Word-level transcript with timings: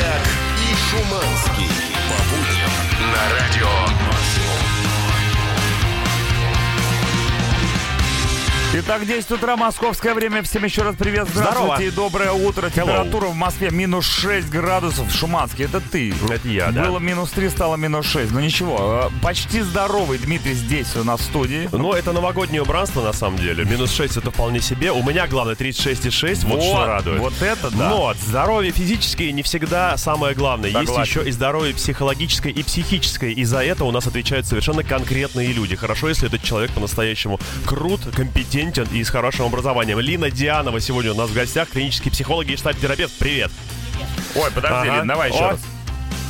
Собчак 0.00 0.22
и 0.56 0.74
Шуманский. 0.74 1.68
По 2.08 2.16
будням 2.30 2.70
на 3.12 3.22
радио 3.34 3.68
Итак, 8.72 9.04
10 9.04 9.28
утра, 9.32 9.56
московское 9.56 10.14
время. 10.14 10.44
Всем 10.44 10.62
еще 10.64 10.82
раз 10.82 10.94
привет. 10.96 11.26
Здравствуйте 11.28 11.64
Здорово. 11.64 11.82
и 11.82 11.90
доброе 11.90 12.30
утро. 12.30 12.70
Температура 12.70 13.26
в 13.26 13.34
Москве 13.34 13.70
минус 13.70 14.06
6 14.06 14.48
градусов. 14.48 15.12
Шуманский, 15.12 15.64
это 15.64 15.80
ты. 15.80 16.14
Это 16.30 16.48
я, 16.48 16.70
да. 16.70 16.84
Было 16.84 17.00
минус 17.00 17.30
3, 17.30 17.48
стало 17.48 17.74
минус 17.74 18.06
6. 18.06 18.30
Ну 18.30 18.38
ничего, 18.38 19.10
э, 19.12 19.24
почти 19.24 19.62
здоровый 19.62 20.18
Дмитрий 20.18 20.54
здесь 20.54 20.94
у 20.94 21.02
нас 21.02 21.18
в 21.18 21.24
студии. 21.24 21.68
Ну, 21.72 21.94
это 21.94 22.12
новогоднее 22.12 22.62
убранство, 22.62 23.02
на 23.02 23.12
самом 23.12 23.38
деле. 23.38 23.64
Минус 23.64 23.92
6 23.92 24.18
это 24.18 24.30
вполне 24.30 24.60
себе. 24.60 24.92
У 24.92 25.02
меня, 25.02 25.26
главное, 25.26 25.56
36,6. 25.56 26.44
Вот, 26.46 26.62
что 26.62 26.86
радует. 26.86 27.18
Вот 27.18 27.42
это 27.42 27.72
да. 27.72 27.90
Но 27.90 28.14
здоровье 28.24 28.70
физическое 28.70 29.32
не 29.32 29.42
всегда 29.42 29.96
самое 29.96 30.36
главное. 30.36 30.70
Согласен. 30.70 31.00
Есть 31.00 31.10
еще 31.10 31.28
и 31.28 31.32
здоровье 31.32 31.74
психологическое 31.74 32.52
и 32.52 32.62
психическое. 32.62 33.32
И 33.32 33.42
за 33.42 33.64
это 33.64 33.84
у 33.84 33.90
нас 33.90 34.06
отвечают 34.06 34.46
совершенно 34.46 34.84
конкретные 34.84 35.48
люди. 35.48 35.74
Хорошо, 35.74 36.08
если 36.08 36.28
этот 36.28 36.44
человек 36.44 36.70
по-настоящему 36.70 37.40
крут, 37.66 38.02
компетентен 38.14 38.59
и 38.92 39.02
с 39.02 39.08
хорошим 39.10 39.46
образованием. 39.46 39.98
Лина 40.00 40.30
Дианова 40.30 40.80
сегодня 40.80 41.12
у 41.12 41.14
нас 41.14 41.30
в 41.30 41.34
гостях, 41.34 41.70
клинический 41.70 42.10
психолог 42.10 42.46
и 42.48 42.56
штаб-терапевт. 42.56 43.12
Привет. 43.18 43.50
Ой, 44.36 44.50
подожди, 44.54 44.88
Ага. 44.88 44.98
Лин, 44.98 45.06
давай 45.06 45.30
еще 45.30 45.44
О, 45.44 45.50
раз. 45.52 45.60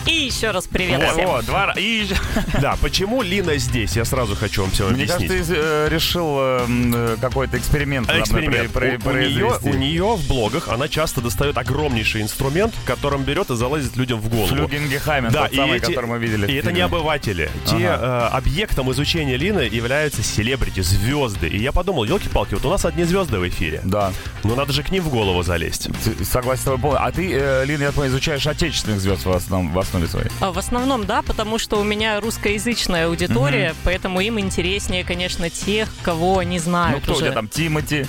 И 0.06 0.12
еще 0.24 0.50
раз 0.50 0.66
привет 0.66 0.98
Вот, 1.00 1.12
всем. 1.12 1.26
вот, 1.28 1.44
два. 1.44 1.74
И 1.76 2.06
Да, 2.60 2.76
почему 2.80 3.22
Лина 3.22 3.56
здесь? 3.58 3.96
Я 3.96 4.04
сразу 4.04 4.34
хочу 4.34 4.62
вам 4.62 4.70
все 4.70 4.84
Мне 4.88 5.04
объяснить. 5.04 5.28
кажется, 5.28 5.54
ты 5.54 5.60
э, 5.60 5.88
решил 5.90 6.36
э, 6.38 6.64
м, 6.64 6.92
э, 6.94 7.16
какой-то 7.20 7.58
эксперимент. 7.58 8.08
Эксперимент. 8.10 8.70
про- 8.72 8.98
про- 8.98 9.10
у, 9.12 9.16
у 9.16 9.18
нее, 9.20 9.52
у 9.62 9.74
нее 9.74 10.16
в 10.16 10.26
блогах 10.26 10.68
она 10.68 10.88
часто 10.88 11.20
достает 11.20 11.58
огромнейший 11.58 12.22
инструмент, 12.22 12.74
которым 12.86 13.22
берет 13.24 13.50
и 13.50 13.56
залазит 13.56 13.96
людям 13.96 14.20
в 14.20 14.28
голову. 14.30 14.46
Флюгенгехаймен, 14.48 15.30
Да, 15.30 15.44
тот 15.44 15.52
и 15.52 15.56
самый, 15.56 15.76
эти- 15.76 15.86
который 15.86 16.06
мы 16.06 16.18
видели. 16.18 16.50
И 16.50 16.54
это 16.54 16.72
не 16.72 16.80
обыватели. 16.80 17.50
Те 17.66 17.88
Ага. 17.90 18.30
э, 18.32 18.36
объектом 18.36 18.90
изучения 18.92 19.36
Лины 19.36 19.60
являются 19.70 20.22
селебрити, 20.22 20.80
звезды. 20.80 21.46
И 21.48 21.58
я 21.58 21.72
подумал, 21.72 22.04
елки-палки, 22.04 22.54
вот 22.54 22.64
у 22.64 22.70
нас 22.70 22.84
одни 22.84 23.04
звезды 23.04 23.38
в 23.38 23.46
эфире. 23.48 23.80
Да. 23.84 24.12
Но 24.44 24.54
надо 24.56 24.72
же 24.72 24.82
к 24.82 24.90
ним 24.90 25.04
в 25.04 25.10
голову 25.10 25.42
залезть. 25.42 25.88
Согласен 26.24 26.62
с 26.62 26.64
тобой 26.64 26.80
полностью. 26.80 27.06
А 27.06 27.12
ты, 27.12 27.30
э, 27.32 27.64
Лин, 27.66 27.80
я 27.82 27.88
понимаю, 27.92 28.10
изучаешь 28.10 28.46
отечественных 28.46 29.00
звезд 29.00 29.24
в 29.26 29.30
основном, 29.32 29.72
в 29.72 29.78
основе 29.90 30.06
своей. 30.08 30.28
А, 30.40 30.52
В 30.52 30.58
основном, 30.58 31.04
да, 31.06 31.22
потому 31.22 31.58
что 31.58 31.78
у 31.80 31.84
меня 31.84 32.20
русскоязычная 32.20 33.06
аудитория, 33.06 33.74
поэтому 33.84 34.20
им 34.20 34.38
интереснее, 34.40 35.04
конечно, 35.04 35.50
тех, 35.50 35.88
кого 36.02 36.42
не 36.42 36.58
Ну, 36.58 36.64
знают 36.64 37.02
кто 37.02 37.12
у 37.12 37.16
уже. 37.16 37.26
тебя 37.26 37.34
там? 37.34 37.48
Тимати, 37.48 38.06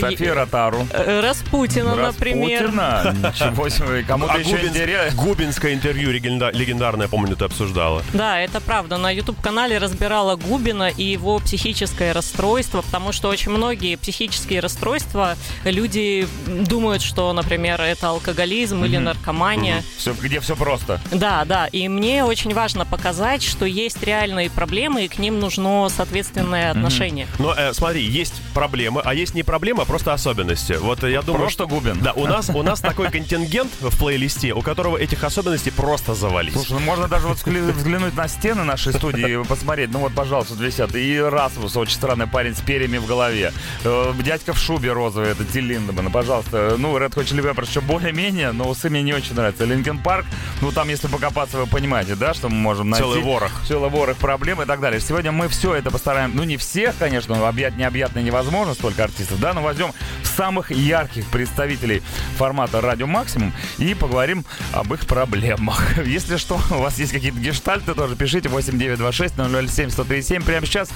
София 0.00 0.34
Ротару. 0.34 0.86
Э, 0.90 1.20
Распутина, 1.20 1.94
например. 1.94 2.62
Распутина? 2.62 3.14
Ничего 3.32 3.68
себе, 3.68 4.02
кому-то 4.02 4.32
А 4.32 4.38
еще 4.38 4.66
интересно. 4.66 5.20
Губинское 5.22 5.74
интервью 5.74 6.10
легенда- 6.10 6.50
легендарное, 6.52 7.08
помню, 7.08 7.36
ты 7.36 7.44
обсуждала. 7.44 8.02
Да, 8.12 8.38
это 8.40 8.60
правда. 8.60 8.96
На 8.96 9.10
YouTube-канале 9.10 9.78
разбирала 9.78 10.36
Губина 10.36 10.88
и 10.88 11.02
его 11.04 11.38
психическое 11.38 12.12
расстройство, 12.12 12.82
потому 12.82 13.12
что 13.12 13.28
очень 13.28 13.50
многие 13.50 13.96
психические 13.96 14.60
расстройства 14.60 15.36
люди 15.64 16.26
думают, 16.46 17.02
что, 17.02 17.32
например, 17.32 17.80
это 17.80 18.08
алкоголизм 18.08 18.84
или 18.84 18.96
наркомания. 18.98 19.82
Все, 19.98 20.12
где 20.12 20.40
все 20.40 20.56
просто. 20.56 21.00
Да, 21.10 21.44
да. 21.44 21.66
И 21.66 21.88
мне 21.88 22.24
очень 22.24 22.54
важно 22.54 22.84
показать, 22.84 23.42
что 23.42 23.64
есть 23.64 24.02
реальные 24.02 24.50
проблемы, 24.50 25.04
и 25.04 25.08
к 25.08 25.18
ним 25.18 25.40
нужно 25.40 25.88
соответственное 25.88 26.70
отношение. 26.70 27.26
Но 27.38 27.54
э, 27.56 27.72
смотри, 27.72 28.02
есть 28.04 28.34
проблемы, 28.54 29.00
а 29.04 29.14
есть 29.14 29.34
не 29.34 29.42
проблемы, 29.42 29.63
а 29.72 29.84
просто 29.84 30.12
особенности. 30.12 30.74
Вот 30.74 31.02
э, 31.04 31.10
я 31.10 31.22
думаю, 31.22 31.42
Просто 31.42 31.66
Губин. 31.66 32.00
Да, 32.00 32.12
у 32.12 32.26
нас, 32.26 32.50
у 32.50 32.62
нас 32.62 32.80
такой 32.80 33.10
контингент 33.10 33.70
в 33.80 33.98
плейлисте, 33.98 34.52
у 34.52 34.62
которого 34.62 34.96
этих 34.96 35.24
особенностей 35.24 35.70
просто 35.70 36.14
завались. 36.14 36.52
Слушай, 36.52 36.72
ну 36.72 36.80
можно 36.80 37.08
даже 37.08 37.26
вот 37.26 37.38
взгля- 37.38 37.72
взглянуть 37.72 38.14
на 38.16 38.28
стены 38.28 38.64
нашей 38.64 38.92
студии 38.92 39.40
и 39.40 39.44
посмотреть. 39.44 39.90
Ну 39.92 40.00
вот, 40.00 40.14
пожалуйста, 40.14 40.54
тут 40.54 40.62
висят. 40.62 40.94
И 40.94 41.18
Расмус, 41.18 41.76
очень 41.76 41.94
странный 41.94 42.26
парень 42.26 42.54
с 42.54 42.60
перьями 42.60 42.98
в 42.98 43.06
голове. 43.06 43.52
Э, 43.84 44.12
Дядька 44.24 44.52
в 44.52 44.58
шубе 44.58 44.92
розовый, 44.92 45.30
это 45.30 45.44
Тиль 45.44 45.66
Линдеман. 45.66 46.04
Ну, 46.04 46.10
Ну, 46.10 46.98
Red 46.98 47.14
Hot 47.14 47.24
Chili 47.24 47.42
Peppers 47.42 47.68
еще 47.68 47.80
более-менее, 47.80 48.52
но 48.52 48.68
усы 48.68 48.90
мне 48.90 49.02
не 49.02 49.12
очень 49.12 49.34
нравятся. 49.34 49.64
Линкен 49.64 49.98
Парк, 49.98 50.26
ну 50.60 50.72
там, 50.72 50.88
если 50.88 51.08
покопаться, 51.08 51.58
вы 51.58 51.66
понимаете, 51.66 52.14
да, 52.14 52.34
что 52.34 52.48
мы 52.48 52.56
можем 52.56 52.90
найти. 52.90 53.04
Целый 53.04 53.22
ворох. 53.22 53.50
Целый 53.66 53.90
ворох 53.90 54.16
проблем 54.16 54.62
и 54.62 54.66
так 54.66 54.80
далее. 54.80 55.00
Сегодня 55.00 55.32
мы 55.32 55.48
все 55.48 55.74
это 55.74 55.90
постараем, 55.90 56.32
ну 56.34 56.44
не 56.44 56.56
всех, 56.56 56.94
конечно, 56.98 57.36
но 57.36 57.46
объять 57.46 57.76
необъятно 57.76 58.20
невозможно, 58.20 58.74
столько 58.74 59.04
артистов, 59.04 59.40
да, 59.40 59.53
но 59.54 59.62
возьмем 59.62 59.92
самых 60.36 60.70
ярких 60.70 61.26
представителей 61.28 62.02
формата 62.36 62.80
Радио 62.80 63.06
Максимум 63.06 63.52
и 63.78 63.94
поговорим 63.94 64.44
об 64.72 64.92
их 64.92 65.06
проблемах. 65.06 65.98
Если 66.04 66.36
что, 66.36 66.60
у 66.70 66.74
вас 66.74 66.98
есть 66.98 67.12
какие-то 67.12 67.38
гештальты, 67.38 67.94
тоже 67.94 68.16
пишите 68.16 68.48
8926 68.48 69.34
007 69.70 69.90
137 69.90 70.42
прямо 70.42 70.66
сейчас. 70.66 70.88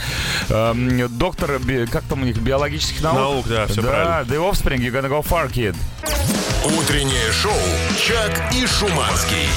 Эм, 0.49 1.09
доктор, 1.19 1.59
би- 1.59 1.87
как 1.87 2.03
там 2.05 2.23
у 2.23 2.25
них, 2.25 2.37
биологических 2.39 3.01
наук? 3.03 3.19
Наук, 3.19 3.49
да, 3.49 3.67
всё 3.67 3.83
да, 3.83 3.89
правильно. 3.89 4.35
The 4.35 4.51
Offspring, 4.51 4.79
you 4.79 4.91
gonna 4.93 5.09
go 5.09 5.23
far, 5.25 5.51
kid. 5.51 5.77
Утреннее 6.65 7.33
шоу 7.33 7.53
«Чак 8.07 8.53
и 8.55 8.67
Шуманский». 8.67 9.49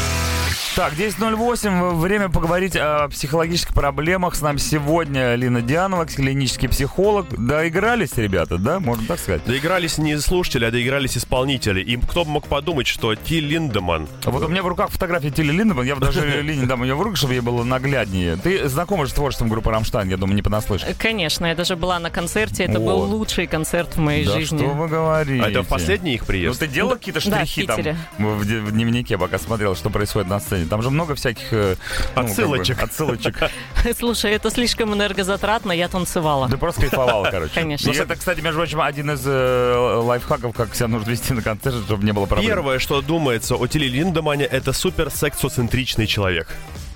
Так, 0.74 0.94
10.08, 0.94 1.96
время 2.00 2.30
поговорить 2.30 2.78
о 2.78 3.10
психологических 3.10 3.74
проблемах. 3.76 4.36
С 4.36 4.42
нами 4.42 4.56
сегодня 4.58 5.36
Лина 5.36 5.62
Дианова, 5.62 6.06
клинический 6.06 6.70
психолог. 6.70 7.28
Доигрались, 7.46 8.16
ребята, 8.16 8.58
да? 8.58 8.80
Можно 8.80 9.06
так 9.06 9.20
сказать? 9.20 9.44
Доигрались 9.46 9.98
не 9.98 10.18
слушатели, 10.20 10.64
а 10.64 10.72
доигрались 10.72 11.18
исполнители. 11.18 11.82
И 11.82 11.98
кто 11.98 12.24
бы 12.24 12.32
мог 12.32 12.48
подумать, 12.48 12.88
что 12.88 13.14
Ти 13.16 13.42
Линдеман... 13.42 14.08
А 14.24 14.32
Вот 14.32 14.44
у 14.44 14.48
меня 14.48 14.64
в 14.64 14.68
руках 14.68 14.92
фотография 14.92 15.30
Тилли 15.30 15.52
Линдеман. 15.52 15.86
Я 15.86 15.96
бы 15.98 16.06
даже 16.06 16.22
Лине 16.42 16.66
дам 16.66 16.84
ее 16.84 16.96
в 16.96 17.02
руки, 17.02 17.18
чтобы 17.18 17.34
ей 17.34 17.42
было 17.42 17.66
нагляднее. 17.66 18.38
Ты 18.38 18.70
знакома 18.70 19.04
же 19.06 19.12
с 19.12 19.14
творчеством 19.14 19.50
группы 19.50 19.72
«Рамштайн», 19.72 20.08
я 20.10 20.16
думаю, 20.16 20.36
не 20.38 20.42
понаслышке. 20.42 20.96
Конечно, 20.98 21.48
я 21.48 21.56
даже 21.56 21.76
была 21.76 22.00
на 22.00 22.10
концерте. 22.10 22.64
Это 22.64 22.80
был 22.80 23.00
Вот. 23.00 23.10
лучший 23.10 23.46
концерт 23.46 23.98
в 23.98 24.00
моей 24.00 24.24
Да 24.26 24.32
жизни. 24.36 24.58
что 24.60 24.68
вы 24.70 24.88
говорите? 24.88 25.44
А 25.44 25.50
это 25.50 25.64
в 25.64 25.68
последний 25.68 26.14
их 26.14 26.22
Ну, 26.22 26.28
приезд? 26.28 26.60
ты 26.62 26.68
делала 26.68 26.96
какие-то 26.96 27.20
Да, 27.30 27.44
в 27.44 27.46
штрихи 27.50 27.68
там 27.68 27.82
в, 28.18 28.44
в 28.44 28.72
дневнике, 28.72 29.18
пока 29.18 29.38
смотрел, 29.38 29.76
что 29.76 29.90
происходит 29.90 30.30
на 30.30 30.40
сцене? 30.40 30.61
Там 30.66 30.82
же 30.82 30.90
много 30.90 31.16
всяких... 31.16 31.52
э, 31.52 31.76
ну, 31.78 32.16
как 32.16 32.26
бы, 32.26 32.32
Отсылочек. 32.32 32.82
отсылочек. 32.84 33.36
Слушай, 33.98 34.32
это 34.34 34.50
слишком 34.50 34.94
энергозатратно, 34.94 35.72
я 35.72 35.88
танцевала. 35.88 36.50
Ты 36.50 36.58
просто 36.58 36.82
кайфовала, 36.82 37.30
короче. 37.30 37.54
Конечно. 37.54 37.90
И 37.90 37.96
это, 37.96 38.16
кстати, 38.16 38.42
между 38.42 38.60
прочим, 38.60 38.82
один 38.82 39.12
из 39.12 39.22
э, 39.26 40.00
лайфхаков, 40.04 40.56
как 40.56 40.76
себя 40.76 40.88
нужно 40.88 41.10
вести 41.12 41.34
на 41.34 41.42
концерте, 41.42 41.80
чтобы 41.86 42.04
не 42.04 42.12
было 42.14 42.26
проблем. 42.26 42.48
Первое, 42.50 42.80
что 42.80 43.02
думается 43.02 43.56
о 43.56 43.68
Тили 43.68 43.86
Линдемане, 43.88 44.46
это 44.46 44.74
супер 44.74 45.10
сексоцентричный 45.10 46.08
человек. 46.08 46.48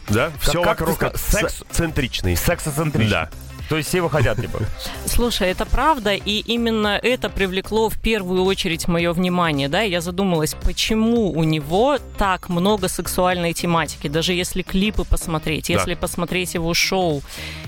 Да? 0.10 0.32
Все 0.40 0.62
как 0.62 0.78
ты 0.78 0.86
вокруг 0.86 1.18
сказал? 1.18 1.18
Секс- 1.18 1.64
центричный. 1.72 2.36
Сексоцентричный. 2.36 3.10
Да. 3.12 3.30
То 3.70 3.78
есть 3.78 3.90
все 3.90 3.98
его 3.98 4.10
хотят, 4.10 4.40
типа. 4.40 4.60
Слушай, 5.06 5.50
это 5.50 5.66
правда, 5.66 6.14
и 6.14 6.40
именно 6.40 7.00
это 7.02 7.30
привлекло 7.30 7.90
в 7.90 8.00
первую 8.00 8.44
очередь 8.44 8.88
мое 8.88 9.12
внимание, 9.14 9.70
да, 9.70 9.82
я 9.82 10.02
задумалась, 10.02 10.56
почему 10.64 11.32
у 11.32 11.44
него 11.44 11.98
так 12.18 12.50
много 12.50 12.88
сексуальной 12.88 13.54
тематики, 13.54 14.08
даже 14.08 14.34
если 14.34 14.62
клипы 14.62 15.04
посмотреть, 15.04 15.68
Да. 15.68 15.74
если 15.74 15.96
посмотреть 15.96 16.54
его 16.54 16.74
шоу. 16.74 17.22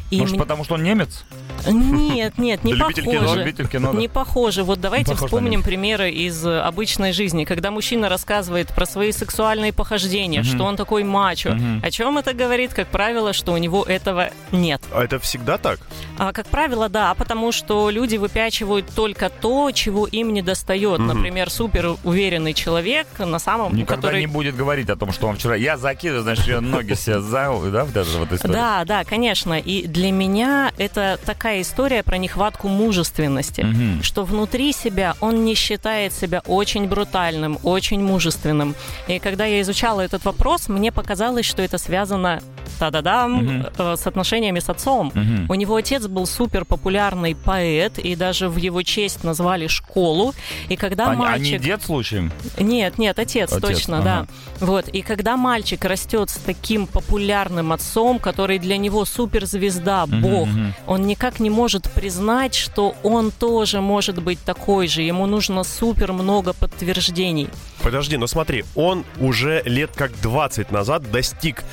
И 0.10 0.20
Может, 0.20 0.34
мне- 0.34 0.40
потому 0.40 0.64
что 0.64 0.76
он 0.76 0.84
немец? 0.84 1.26
Нет, 1.66 2.38
нет, 2.38 2.64
не 2.64 2.74
Любитель 2.74 3.04
кино, 3.04 3.22
похоже. 3.22 3.40
любитель 3.40 3.68
кино, 3.68 3.92
да. 3.94 4.00
Не 4.00 4.08
похоже. 4.08 4.64
Вот 4.64 4.80
давайте 4.80 5.12
Похож 5.12 5.28
вспомним 5.28 5.64
примеры 5.64 6.12
из 6.12 6.46
э, 6.46 6.60
обычной 6.60 7.12
жизни, 7.14 7.46
когда 7.46 7.72
мужчина 7.72 8.10
рассказывает 8.10 8.70
про 8.70 8.86
свои 8.86 9.12
сексуальные 9.12 9.74
похождения, 9.74 10.44
что 10.44 10.64
он 10.64 10.76
такой 10.76 11.04
мачо. 11.04 11.58
О 11.84 11.92
чем 11.92 12.18
это 12.18 12.34
говорит? 12.34 12.74
Как 12.74 12.88
правило, 12.88 13.34
что 13.34 13.54
у 13.54 13.58
него 13.58 13.84
этого 13.84 14.30
нет. 14.52 14.82
А 14.94 15.04
это 15.04 15.20
всегда 15.20 15.58
так? 15.58 15.80
А, 16.18 16.32
как 16.32 16.48
правило, 16.48 16.90
да, 16.90 17.14
потому 17.16 17.52
что 17.52 17.90
люди 17.90 18.18
выпячивают 18.18 18.88
только 18.96 19.30
то, 19.30 19.72
чего 19.72 20.08
им 20.08 20.34
не 20.34 20.42
достает. 20.42 21.00
Например, 21.00 21.50
супер 21.50 21.96
уверенный 22.04 22.54
человек 22.54 23.08
на 23.20 23.40
самом 23.40 23.76
Никогда 23.76 23.96
который... 23.96 24.22
не 24.22 24.28
будет 24.28 24.56
говорить 24.56 24.90
о 24.90 24.96
том, 24.96 25.12
что 25.12 25.28
он 25.28 25.36
вчера... 25.36 25.56
Я 25.56 25.78
закидываю, 25.78 26.24
значит, 26.24 26.48
ее 26.48 26.60
ноги 26.60 26.94
себе 26.94 27.20
за... 27.20 27.48
Да, 27.72 27.86
вот 27.86 27.96
это 27.96 28.18
вот 28.18 28.32
история? 28.32 28.54
Да, 28.54 28.86
да, 28.86 29.04
конечно. 29.04 29.60
И 29.60 29.88
для 29.98 30.12
меня 30.12 30.72
это 30.78 31.20
такая 31.26 31.62
история 31.62 32.04
про 32.04 32.18
нехватку 32.20 32.68
мужественности, 32.68 33.62
Мгм. 33.62 34.04
что 34.04 34.26
внутри 34.26 34.72
себя 34.72 35.16
он 35.22 35.44
не 35.44 35.56
считает 35.56 36.14
себя 36.14 36.44
очень 36.46 36.88
брутальным, 36.88 37.58
очень 37.64 38.00
мужественным. 38.04 38.76
И 39.08 39.18
когда 39.18 39.46
я 39.46 39.60
изучала 39.62 40.02
этот 40.02 40.24
вопрос, 40.24 40.70
мне 40.70 40.92
показалось, 40.92 41.48
что 41.48 41.64
это 41.64 41.80
связано 41.80 42.42
та-да-дам, 42.78 43.66
э, 43.78 43.96
с 43.98 44.08
отношениями 44.08 44.60
с 44.60 44.70
отцом. 44.70 45.12
Мгм. 45.14 45.46
У 45.50 45.56
него 45.56 45.76
отец 45.76 46.08
был 46.08 46.26
супер 46.26 46.66
популярный 46.66 47.36
поэт, 47.36 48.00
и 48.00 48.16
даже 48.16 48.50
в 48.50 48.58
его 48.58 48.82
честь 48.84 49.24
назвали 49.24 49.68
школу. 49.68 50.34
И 50.70 50.76
когда 50.76 51.08
А, 51.12 51.16
не- 51.16 51.26
а 51.26 51.30
мальчик... 51.30 51.52
не 51.54 51.60
дед 51.60 51.84
случаем? 51.84 52.32
Нет, 52.60 52.98
нет, 52.98 53.20
отец, 53.20 53.52
Отец, 53.52 53.62
точно, 53.62 53.98
ага. 54.00 54.28
да. 54.60 54.66
Вот. 54.66 54.88
И 54.90 55.02
когда 55.02 55.38
мальчик 55.38 55.84
растет 55.86 56.30
с 56.30 56.38
таким 56.38 56.88
популярным 56.88 57.72
отцом, 57.74 58.20
который 58.20 58.60
для 58.60 58.78
него 58.78 59.06
суперзвезда, 59.06 59.58
звезда, 59.58 60.06
бог. 60.06 60.48
Он 60.86 61.08
никак 61.08 61.40
не 61.40 61.50
может 61.50 61.90
признать, 61.92 62.54
что 62.56 62.96
он 63.04 63.32
тоже 63.32 63.82
может 63.82 64.22
быть 64.22 64.40
такой 64.44 64.88
же. 64.88 65.02
Ему 65.02 65.26
нужно 65.26 65.64
супер 65.64 66.14
много 66.14 66.54
подтверждений. 66.54 67.50
Подожди, 67.82 68.18
но 68.18 68.28
смотри, 68.28 68.64
он 68.76 69.04
уже 69.20 69.62
лет 69.66 69.92
как 69.96 70.12
20 70.22 70.72
назад 70.72 71.10
достиг 71.12 71.64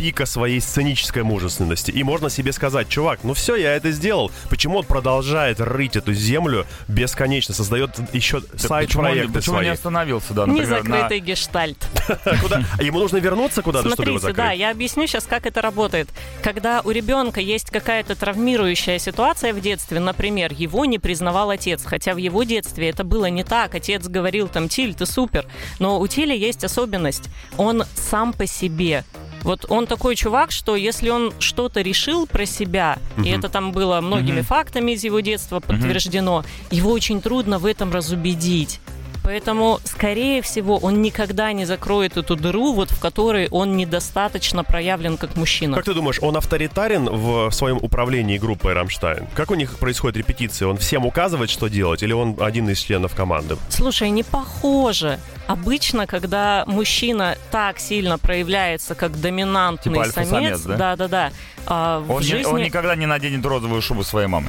пика 0.00 0.24
своей 0.24 0.62
сценической 0.62 1.24
мужественности. 1.24 1.90
И 1.90 2.02
можно 2.02 2.30
себе 2.30 2.54
сказать, 2.54 2.88
чувак, 2.88 3.20
ну 3.22 3.34
все, 3.34 3.56
я 3.56 3.76
это 3.76 3.90
сделал. 3.90 4.32
Почему 4.48 4.78
он 4.78 4.84
продолжает 4.86 5.60
рыть 5.60 5.94
эту 5.94 6.14
землю 6.14 6.64
бесконечно, 6.88 7.52
создает 7.52 7.90
еще 8.14 8.40
сайт-проекты 8.56 9.34
Почему 9.34 9.56
свои? 9.56 9.66
не 9.66 9.72
остановился, 9.72 10.32
да, 10.32 10.46
например, 10.46 10.84
на... 10.84 10.88
Незакрытый 10.88 11.20
гештальт. 11.20 11.86
Куда? 12.40 12.64
А 12.78 12.82
ему 12.82 12.98
нужно 12.98 13.18
вернуться 13.18 13.60
куда-то, 13.60 13.90
чтобы 13.90 14.08
его 14.08 14.18
Смотрите, 14.18 14.36
да, 14.38 14.52
я 14.52 14.70
объясню 14.70 15.06
сейчас, 15.06 15.26
как 15.26 15.44
это 15.44 15.60
работает. 15.60 16.08
Когда 16.42 16.80
у 16.82 16.90
ребенка 16.92 17.40
есть 17.42 17.68
какая-то 17.68 18.16
травмирующая 18.16 18.98
ситуация 18.98 19.52
в 19.52 19.60
детстве, 19.60 20.00
например, 20.00 20.50
его 20.54 20.86
не 20.86 20.98
признавал 20.98 21.50
отец, 21.50 21.84
хотя 21.84 22.14
в 22.14 22.16
его 22.16 22.42
детстве 22.44 22.88
это 22.88 23.04
было 23.04 23.26
не 23.26 23.44
так. 23.44 23.74
Отец 23.74 24.08
говорил 24.08 24.48
там, 24.48 24.70
Тиль, 24.70 24.94
ты 24.94 25.04
супер. 25.04 25.44
Но 25.78 26.00
у 26.00 26.06
Тиля 26.06 26.34
есть 26.34 26.64
особенность. 26.64 27.24
Он 27.58 27.84
сам 27.94 28.32
по 28.32 28.46
себе. 28.46 29.04
Вот 29.42 29.66
он 29.68 29.86
такой 29.86 30.16
чувак, 30.16 30.50
что 30.50 30.76
если 30.76 31.08
он 31.08 31.32
что-то 31.38 31.80
решил 31.80 32.26
про 32.26 32.46
себя, 32.46 32.98
и 33.24 33.28
это 33.28 33.48
там 33.48 33.72
было 33.72 34.00
многими 34.00 34.42
фактами 34.42 34.92
из 34.92 35.04
его 35.04 35.20
детства 35.20 35.60
подтверждено, 35.60 36.44
его 36.70 36.90
очень 36.90 37.20
трудно 37.20 37.58
в 37.58 37.66
этом 37.66 37.92
разубедить. 37.92 38.80
Поэтому, 39.30 39.78
скорее 39.84 40.42
всего, 40.42 40.76
он 40.78 41.02
никогда 41.02 41.52
не 41.52 41.64
закроет 41.64 42.16
эту 42.16 42.34
дыру, 42.34 42.72
вот 42.72 42.90
в 42.90 42.98
которой 42.98 43.46
он 43.52 43.76
недостаточно 43.76 44.64
проявлен 44.64 45.16
как 45.16 45.36
мужчина. 45.36 45.76
Как 45.76 45.84
ты 45.84 45.94
думаешь, 45.94 46.18
он 46.20 46.36
авторитарен 46.36 47.04
в 47.08 47.52
своем 47.52 47.76
управлении 47.76 48.38
группой 48.38 48.72
«Рамштайн»? 48.72 49.28
Как 49.36 49.52
у 49.52 49.54
них 49.54 49.78
происходит 49.78 50.16
репетиции? 50.16 50.64
Он 50.64 50.78
всем 50.78 51.06
указывает, 51.06 51.48
что 51.48 51.68
делать, 51.68 52.02
или 52.02 52.12
он 52.12 52.38
один 52.40 52.68
из 52.70 52.80
членов 52.80 53.14
команды? 53.14 53.56
Слушай, 53.68 54.10
не 54.10 54.24
похоже. 54.24 55.20
Обычно, 55.46 56.06
когда 56.08 56.64
мужчина 56.66 57.36
так 57.52 57.78
сильно 57.78 58.18
проявляется 58.18 58.94
как 58.96 59.20
доминантный 59.20 60.04
Типа 60.04 60.24
самец, 60.24 60.62
да? 60.62 60.76
да, 60.76 60.96
да, 60.96 61.08
да. 61.08 61.32
а, 61.66 62.00
в 62.00 62.10
Он, 62.10 62.20
не- 62.22 62.28
жизни, 62.28 62.50
он 62.50 62.62
никогда 62.62 62.94
не 62.96 63.06
наденет 63.06 63.44
розовую 63.44 63.82
шубу 63.82 64.02
своей 64.04 64.26
мамы. 64.28 64.48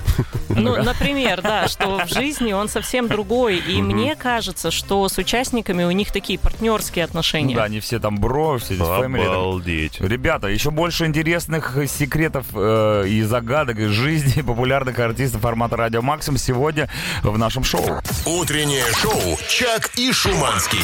ну, 0.50 0.82
например, 0.82 1.42
да, 1.42 1.68
что 1.68 2.06
в 2.06 2.08
жизни 2.08 2.54
он 2.54 2.68
совсем 2.68 3.08
другой, 3.08 3.58
и 3.58 3.82
мне 3.82 4.16
кажется, 4.16 4.71
что 4.72 5.08
с 5.08 5.18
участниками 5.18 5.84
у 5.84 5.92
них 5.92 6.12
такие 6.12 6.40
партнерские 6.40 7.04
Ну 7.06 7.10
отношения. 7.10 7.56
да, 7.56 7.64
они 7.66 7.80
все 7.80 8.00
там 8.00 8.18
бро, 8.20 8.58
все 8.58 8.76
здесь 8.76 8.88
там. 8.88 9.16
Обалдеть. 9.16 10.00
Ребята, 10.00 10.48
еще 10.48 10.72
больше 10.72 11.06
интересных 11.06 11.78
секретов 11.88 12.46
э, 12.54 13.06
и 13.08 13.22
загадок 13.24 13.78
из 13.80 13.92
жизни 13.92 14.42
популярных 14.46 14.98
артистов 15.00 15.42
формата 15.42 15.76
Радио 15.78 16.02
Максим 16.02 16.38
сегодня 16.38 16.90
в 17.24 17.38
нашем 17.38 17.64
шоу. 17.64 18.02
Утреннее 18.26 18.86
шоу 18.94 19.38
«Чак 19.50 19.92
и 19.98 20.12
Шуманский». 20.12 20.80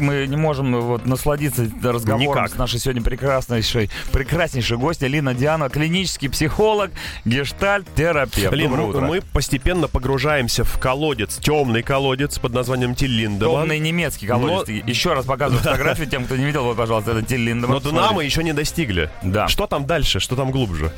Мы 0.00 0.26
не 0.26 0.36
можем 0.36 0.74
э, 0.74 0.80
вот 0.80 1.06
насладиться 1.06 1.70
разговором 1.82 2.30
Никак. 2.44 2.50
с 2.50 2.56
нашей 2.56 2.80
сегодня 2.80 3.02
прекраснейшей, 3.02 3.90
прекраснейшей 4.12 4.76
гостьей 4.76 5.08
Лина 5.08 5.34
Диана, 5.34 5.68
клинический 5.68 6.28
психолог, 6.28 6.90
гештальт-терапевт. 7.24 8.54
Лин, 8.54 8.70
Доброе 8.70 8.84
мы, 8.84 8.90
утро. 8.90 9.00
мы 9.06 9.20
постепенно 9.20 9.88
погружаемся 9.88 10.64
в 10.64 10.78
колодец, 10.78 11.36
темный 11.36 11.82
колодец 11.82 12.38
под 12.38 12.54
названием 12.54 12.94
Тиллиндеман. 12.94 13.62
Темный 13.62 13.78
немецкий 13.78 14.26
колодец. 14.26 14.68
Еще 14.68 15.12
раз 15.12 15.24
показываю 15.26 15.62
фотографию 15.62 16.08
тем, 16.08 16.24
кто 16.24 16.36
не 16.36 16.44
видел. 16.44 16.64
Вот, 16.64 16.76
пожалуйста, 16.76 17.12
это 17.12 17.22
Тиль 17.22 17.40
Линдеман. 17.44 17.80
Но 17.82 17.90
дна 17.90 18.12
мы 18.12 18.24
еще 18.24 18.42
не 18.42 18.52
достигли. 18.52 19.10
Да. 19.22 19.48
Что 19.48 19.66
там 19.66 19.86
дальше? 19.86 20.20
Что 20.20 20.36
там 20.36 20.50
глубже? 20.50 20.92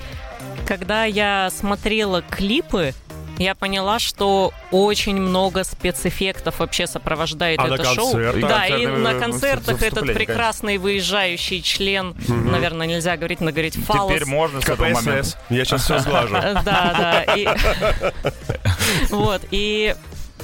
Когда 0.67 1.05
я 1.05 1.51
смотрела 1.51 2.23
клипы, 2.23 2.95
я 3.39 3.55
поняла, 3.55 3.99
что 3.99 4.53
очень 4.71 5.21
много 5.21 5.65
спецэффектов 5.65 6.59
вообще 6.59 6.87
сопровождает 6.87 7.59
А 7.61 7.67
это 7.69 7.85
шоу. 7.85 8.13
Да, 8.15 8.67
И 8.67 8.71
концерты, 8.85 8.97
на 8.99 9.09
э, 9.09 9.19
концертах 9.21 9.83
этот 9.83 10.01
конечно. 10.01 10.15
прекрасный 10.15 10.79
выезжающий 10.79 11.63
член, 11.63 12.15
наверное, 12.29 12.87
нельзя 12.87 13.17
говорить, 13.17 13.41
но 13.41 13.51
говорить 13.51 13.75
фалос. 13.85 14.13
Теперь 14.13 14.27
можно 14.27 14.61
с 14.61 14.65
этого 14.69 14.89
момента. 14.89 15.29
Я 15.51 15.65
сейчас 15.65 15.85
все 15.85 15.99
сглажу. 15.99 16.37
Э, 16.37 16.55
Да, 16.65 17.25
да. 17.27 18.13
Вот, 19.11 19.43
и 19.51 19.95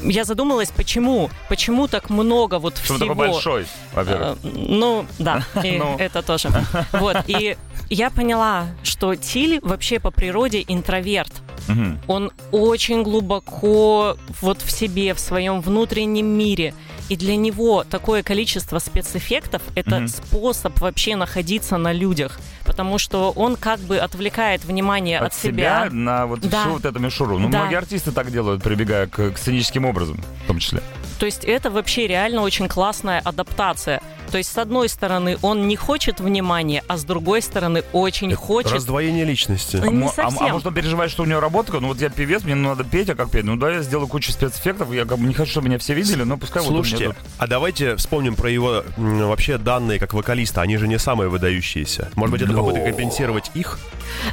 я 0.02 0.24
задумалась, 0.24 0.70
почему? 0.70 1.30
Почему 1.48 1.88
так 1.88 2.10
много 2.10 2.58
вот 2.58 2.74
Почему 2.74 2.98
всего? 2.98 3.08
такой 3.14 3.28
большой, 3.28 3.66
во-первых? 3.92 4.38
Э, 4.42 4.48
Ну, 4.52 5.06
да, 5.18 5.42
и 5.62 5.78
Ну. 5.78 5.96
это 5.98 6.22
тоже. 6.22 6.50
Вот, 6.92 7.16
и 7.26 7.56
я 7.90 8.10
поняла, 8.10 8.66
что 8.82 9.14
Тиль 9.14 9.60
вообще 9.62 9.98
по 10.00 10.10
природе 10.10 10.64
интроверт. 10.66 11.32
Мгм. 11.68 11.98
Он 12.06 12.30
очень 12.52 13.02
глубоко 13.02 14.16
вот 14.40 14.62
в 14.62 14.70
себе, 14.70 15.14
в 15.14 15.20
своем 15.20 15.60
внутреннем 15.60 16.26
мире. 16.26 16.74
И 17.08 17.16
для 17.16 17.36
него 17.36 17.84
такое 17.88 18.22
количество 18.22 18.78
спецэффектов– 18.78 19.62
это 19.74 19.96
Мгм. 20.00 20.08
способ 20.08 20.78
вообще 20.80 21.16
находиться 21.16 21.78
на 21.78 21.92
людях. 21.92 22.38
Потому 22.64 22.98
что 22.98 23.30
он 23.30 23.56
как 23.56 23.80
бы 23.80 23.96
отвлекает 23.98 24.64
внимание 24.64 25.18
от, 25.18 25.28
От 25.28 25.34
себя 25.34 25.88
на 25.90 26.26
вот 26.26 26.40
Да. 26.40 26.60
всю 26.62 26.70
вот 26.72 26.84
эту 26.84 26.98
мишуру. 26.98 27.38
Ну, 27.38 27.48
Да. 27.48 27.60
многие 27.60 27.76
артисты 27.78 28.12
так 28.12 28.30
делают, 28.30 28.62
прибегая 28.62 29.06
к, 29.06 29.30
к 29.30 29.38
сценическим 29.38 29.86
образом, 29.86 30.22
в 30.44 30.46
том 30.46 30.58
числе. 30.58 30.82
То 31.18 31.24
есть 31.26 31.44
это 31.44 31.70
вообще 31.70 32.06
реально 32.06 32.42
очень 32.42 32.68
классная 32.68 33.20
адаптация. 33.24 34.02
То 34.30 34.38
есть, 34.38 34.52
с 34.52 34.58
одной 34.58 34.88
стороны, 34.88 35.38
он 35.42 35.68
не 35.68 35.76
хочет 35.76 36.20
внимания, 36.20 36.82
а 36.88 36.96
с 36.98 37.04
другой 37.04 37.42
стороны, 37.42 37.82
очень 37.92 38.34
хочет. 38.34 38.72
Раздвоение 38.72 39.24
личности. 39.24 39.76
Не 39.76 39.90
Мо- 39.90 40.06
а, 40.16 40.26
а 40.26 40.30
совсем. 40.30 40.50
может 40.52 40.66
он 40.66 40.74
переживает, 40.74 41.10
что 41.10 41.22
у 41.22 41.26
него 41.26 41.40
работа? 41.40 41.78
Ну 41.80 41.88
вот 41.88 42.00
я 42.00 42.08
певец, 42.10 42.42
мне 42.44 42.54
надо 42.54 42.84
петь, 42.84 43.08
а 43.10 43.14
как 43.14 43.30
петь? 43.30 43.44
Ну 43.44 43.56
да, 43.56 43.70
я 43.70 43.82
сделаю 43.82 44.06
кучу 44.08 44.32
спецэффектов, 44.32 44.92
я 44.92 45.04
как 45.04 45.18
бы 45.18 45.26
не 45.26 45.34
хочу, 45.34 45.50
чтобы 45.52 45.68
меня 45.68 45.78
все 45.78 45.94
видели, 45.94 46.22
но 46.24 46.36
пускай 46.36 46.62
вот 46.62 46.68
Слушайте, 46.68 47.06
тут- 47.06 47.16
а 47.38 47.46
давайте 47.46 47.96
вспомним 47.96 48.36
про 48.36 48.50
его 48.50 48.82
м, 48.96 49.28
вообще 49.28 49.58
данные 49.58 49.98
как 49.98 50.12
вокалиста. 50.14 50.60
Они 50.62 50.76
же 50.76 50.88
не 50.88 50.98
самые 50.98 51.28
выдающиеся. 51.30 52.10
Может 52.14 52.32
быть, 52.32 52.42
это 52.42 52.52
Но. 52.52 52.64
попытка 52.64 52.84
компенсировать 52.90 53.50
их? 53.54 53.78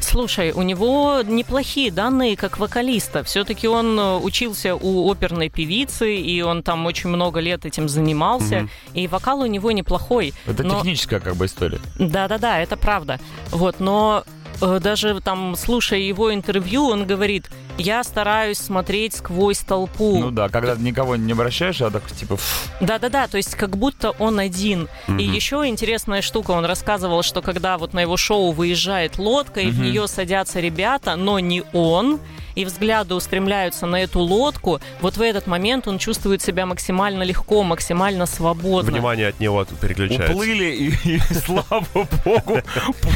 Слушай, 0.01 0.51
у 0.51 0.61
него 0.61 1.21
неплохие 1.25 1.91
данные 1.91 2.35
как 2.37 2.59
вокалиста. 2.59 3.23
Все-таки 3.23 3.67
он 3.67 3.99
э, 3.99 4.17
учился 4.17 4.75
у 4.75 5.09
оперной 5.11 5.49
певицы, 5.49 6.15
и 6.15 6.41
он 6.41 6.63
там 6.63 6.85
очень 6.85 7.09
много 7.09 7.39
лет 7.39 7.65
этим 7.65 7.87
занимался. 7.89 8.67
И 8.93 9.07
вокал 9.07 9.39
у 9.41 9.45
него 9.45 9.71
неплохой. 9.85 10.33
Это 10.47 10.63
но- 10.63 10.75
техническая 10.75 11.19
как 11.19 11.35
бы 11.35 11.45
история. 11.45 11.79
Да-да-да, 11.99 12.59
это 12.59 12.75
правда. 12.75 13.19
Вот, 13.51 13.79
но 13.79 14.23
э, 14.61 14.79
даже 14.81 15.19
там, 15.21 15.55
слушая 15.55 15.99
его 15.99 16.33
интервью, 16.33 16.87
он 16.87 17.05
говорит, 17.05 17.49
я 17.77 18.03
стараюсь 18.03 18.57
смотреть 18.57 19.15
сквозь 19.15 19.59
толпу. 19.59 20.19
Ну 20.19 20.31
да, 20.31 20.49
когда 20.49 20.75
ты 20.75 20.81
никого 20.81 21.15
не 21.15 21.33
обращаешь, 21.33 21.81
а 21.81 21.91
так 21.91 22.09
типа... 22.11 22.37
Да-да-да, 22.81 23.27
то 23.27 23.37
есть 23.37 23.55
как 23.55 23.77
будто 23.77 24.11
он 24.11 24.39
один. 24.39 24.87
И 25.07 25.23
еще 25.23 25.67
интересная 25.67 26.21
штука, 26.21 26.51
он 26.51 26.65
рассказывал, 26.65 27.21
что 27.21 27.41
когда 27.41 27.77
вот 27.77 27.93
на 27.93 28.01
его 28.01 28.17
шоу 28.17 28.51
выезжает 28.51 29.17
лодка, 29.17 29.59
и 29.59 29.69
в 29.69 29.79
нее 29.79 30.07
садятся 30.07 30.59
ребята, 30.59 31.15
но 31.15 31.39
не 31.39 31.63
он, 31.73 32.19
и 32.55 32.65
взгляды 32.65 33.13
устремляются 33.15 33.85
на 33.85 34.01
эту 34.01 34.19
лодку, 34.19 34.79
вот 35.01 35.17
в 35.17 35.21
этот 35.21 35.47
момент 35.47 35.87
он 35.87 35.97
чувствует 35.97 36.41
себя 36.41 36.65
максимально 36.65 37.23
легко, 37.23 37.63
максимально 37.63 38.25
свободно. 38.25 38.91
Внимание 38.91 39.27
от 39.27 39.39
него 39.39 39.65
переключается. 39.79 40.33
Уплыли, 40.33 40.65
и, 40.65 41.15
и 41.15 41.19
слава 41.45 41.85
богу, 42.23 42.61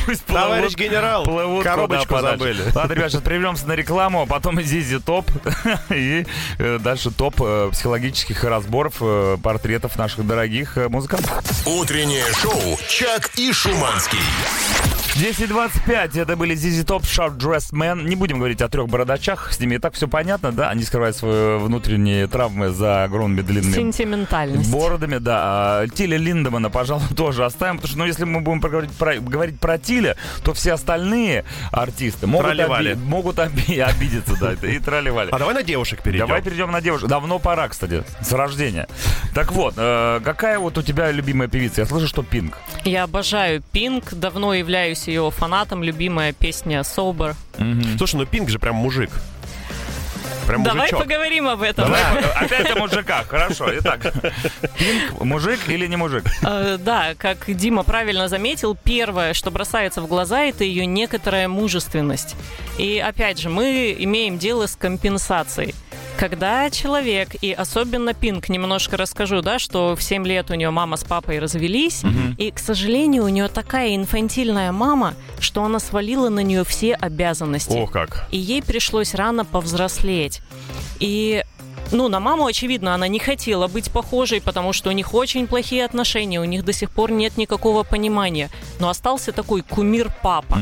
пусть 0.06 0.26
Товарищ 0.26 0.74
плывут- 0.74 0.78
генерал, 0.78 1.24
плывут 1.24 1.64
коробочку 1.64 2.20
забыли. 2.20 2.64
Ладно, 2.76 2.94
ребят, 2.94 3.12
сейчас 3.12 3.22
прервемся 3.22 3.68
на 3.68 3.74
рекламу, 3.74 4.24
а 4.24 4.26
потом 4.26 4.62
Зизи 4.62 5.00
топ. 5.00 5.26
И 5.90 6.26
э, 6.58 6.80
дальше 6.80 7.12
топ 7.12 7.36
э, 7.42 7.70
психологических 7.72 8.44
разборов, 8.44 8.96
э, 9.02 9.38
портретов 9.42 9.98
наших 9.98 10.26
дорогих 10.26 10.76
музыкантов. 10.76 11.42
Утреннее 11.66 12.26
шоу 12.34 12.78
«Чак 12.88 13.32
и 13.38 13.52
Шуманский». 13.52 14.20
10.25, 15.16 16.22
это 16.22 16.36
были 16.38 16.56
Зизи 16.56 16.84
Топ, 16.84 17.04
Sharp 17.04 17.38
Dressed 17.38 17.74
Man. 17.74 18.04
Не 18.04 18.16
будем 18.16 18.38
говорить 18.38 18.62
о 18.62 18.70
трех 18.70 18.88
бородачах, 18.88 19.52
с 19.52 19.60
ними 19.60 19.76
и 19.76 19.78
так 19.78 19.94
все 19.94 20.08
понятно, 20.08 20.52
да? 20.52 20.70
Они 20.70 20.84
скрывают 20.84 21.16
свои 21.18 21.58
внутренние 21.58 22.28
травмы 22.28 22.70
за 22.70 23.04
огромными 23.04 23.42
длинными 23.42 23.74
Сентиментальность. 23.74 24.72
бородами, 24.72 25.18
да. 25.18 25.40
А 25.82 25.88
Тиля 25.88 26.18
Линдемана, 26.18 26.70
пожалуй, 26.70 27.04
тоже 27.18 27.44
оставим, 27.44 27.78
потому 27.78 27.90
что, 27.90 27.98
ну, 28.00 28.06
если 28.06 28.24
мы 28.24 28.40
будем 28.42 28.62
проговорить 28.62 28.92
про, 28.92 29.16
говорить 29.16 29.60
про 29.60 29.78
Тиля, 29.78 30.16
то 30.44 30.54
все 30.54 30.74
остальные 30.74 31.44
артисты 31.72 32.28
могут, 32.28 32.46
Тролливали. 32.48 32.94
оби- 32.94 33.00
могут 33.04 33.40
оби- 33.40 33.80
обидеться, 33.80 34.36
да, 34.40 34.54
и 34.68 34.80
тролливали. 34.80 35.30
А 35.32 35.40
давай 35.40 35.54
на 35.56 35.64
девушек 35.64 36.02
перейдем. 36.02 36.28
Давай 36.28 36.42
перейдем 36.42 36.72
на 36.72 36.82
девушек. 36.82 37.08
Давно 37.10 37.40
пора, 37.40 37.68
кстати, 37.68 38.04
с 38.22 38.32
рождения. 38.32 38.88
Так 39.34 39.52
вот, 39.52 39.74
э, 39.76 40.22
какая 40.24 40.60
вот 40.60 40.78
у 40.78 40.82
тебя 40.82 41.12
любимая 41.12 41.50
певица? 41.50 41.82
Я 41.82 41.88
слышу, 41.88 42.08
что 42.08 42.24
Пинк. 42.24 42.58
Я 42.86 43.04
обожаю 43.04 43.62
Пинк, 43.72 44.14
давно 44.14 44.54
являюсь 44.54 44.99
ее 45.08 45.32
фанатом, 45.32 45.84
любимая 45.84 46.34
песня 46.34 46.82
Sober. 46.82 47.36
Слушай, 47.98 48.16
ну 48.16 48.26
Пинк 48.26 48.50
же 48.50 48.60
прям 48.60 48.76
мужик. 48.76 49.10
Прям 50.48 50.64
Давай 50.64 50.80
мужичок. 50.88 51.04
поговорим 51.04 51.48
об 51.48 51.62
этом. 51.62 51.86
Давай, 51.86 52.02
опять 52.36 52.72
о 52.72 52.80
мужиках. 52.80 53.28
Хорошо. 53.28 53.70
Итак, 53.78 54.02
Пинк 54.80 55.22
мужик 55.24 55.60
или 55.68 55.86
не 55.86 55.96
мужик? 55.96 56.24
Э, 56.42 56.78
Да, 56.80 57.14
как 57.16 57.46
Дима 57.56 57.84
правильно 57.84 58.28
заметил, 58.28 58.76
первое, 58.76 59.34
что 59.36 59.52
бросается 59.52 60.02
в 60.02 60.08
глаза, 60.08 60.42
это 60.42 60.64
ее 60.64 60.88
некоторая 60.88 61.48
мужественность. 61.48 62.36
И 62.80 62.98
опять 62.98 63.38
же, 63.40 63.50
мы 63.50 63.96
имеем 64.00 64.40
дело 64.40 64.66
с 64.66 64.76
компенсацией. 64.76 65.76
Когда 66.20 66.70
человек, 66.70 67.30
и 67.42 67.54
особенно 67.54 68.14
Пинк, 68.14 68.50
немножко 68.50 68.98
расскажу, 68.98 69.42
да, 69.42 69.58
что 69.58 69.96
в 69.96 70.04
7 70.04 70.28
лет 70.28 70.52
у 70.52 70.54
нее 70.56 70.70
мама 70.70 70.98
с 70.98 71.06
папой 71.06 71.40
развелись, 71.40 72.02
и, 72.38 72.52
к 72.52 72.60
сожалению, 72.60 73.24
у 73.24 73.30
нее 73.30 73.48
такая 73.48 73.96
инфантильная 73.96 74.74
мама, 74.74 75.14
что 75.40 75.64
она 75.64 75.80
свалила 75.80 76.28
на 76.28 76.42
нее 76.42 76.66
все 76.66 76.96
обязанности. 76.96 77.78
О, 77.78 77.88
как. 77.88 78.28
И 78.32 78.38
ей 78.38 78.62
пришлось 78.62 79.16
рано 79.16 79.46
повзрослеть. 79.46 80.42
И 81.00 81.46
ну, 81.94 82.10
на 82.10 82.20
маму, 82.20 82.46
очевидно, 82.48 82.94
она 82.94 83.08
не 83.08 83.20
хотела 83.20 83.68
быть 83.68 83.90
похожей, 83.90 84.42
потому 84.42 84.74
что 84.74 84.90
у 84.90 84.92
них 84.92 85.14
очень 85.14 85.48
плохие 85.48 85.86
отношения, 85.86 86.42
у 86.42 86.44
них 86.44 86.66
до 86.66 86.74
сих 86.74 86.92
пор 86.92 87.12
нет 87.12 87.38
никакого 87.38 87.84
понимания. 87.84 88.50
Но 88.80 88.90
остался 88.90 89.32
такой 89.32 89.62
кумир 89.62 90.12
папа. 90.22 90.60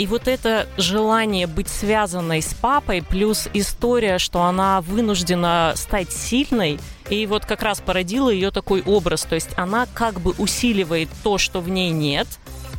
И 0.00 0.06
вот 0.06 0.28
это 0.28 0.66
желание 0.78 1.46
быть 1.46 1.68
связанной 1.68 2.40
с 2.40 2.54
папой, 2.54 3.02
плюс 3.02 3.50
история, 3.52 4.16
что 4.16 4.44
она 4.44 4.80
вынуждена 4.80 5.74
стать 5.76 6.10
сильной, 6.10 6.80
и 7.10 7.26
вот 7.26 7.44
как 7.44 7.62
раз 7.62 7.82
породила 7.82 8.30
ее 8.30 8.50
такой 8.50 8.80
образ. 8.80 9.24
То 9.24 9.34
есть 9.34 9.50
она 9.56 9.86
как 9.92 10.22
бы 10.22 10.30
усиливает 10.38 11.10
то, 11.22 11.36
что 11.36 11.60
в 11.60 11.68
ней 11.68 11.90
нет, 11.90 12.26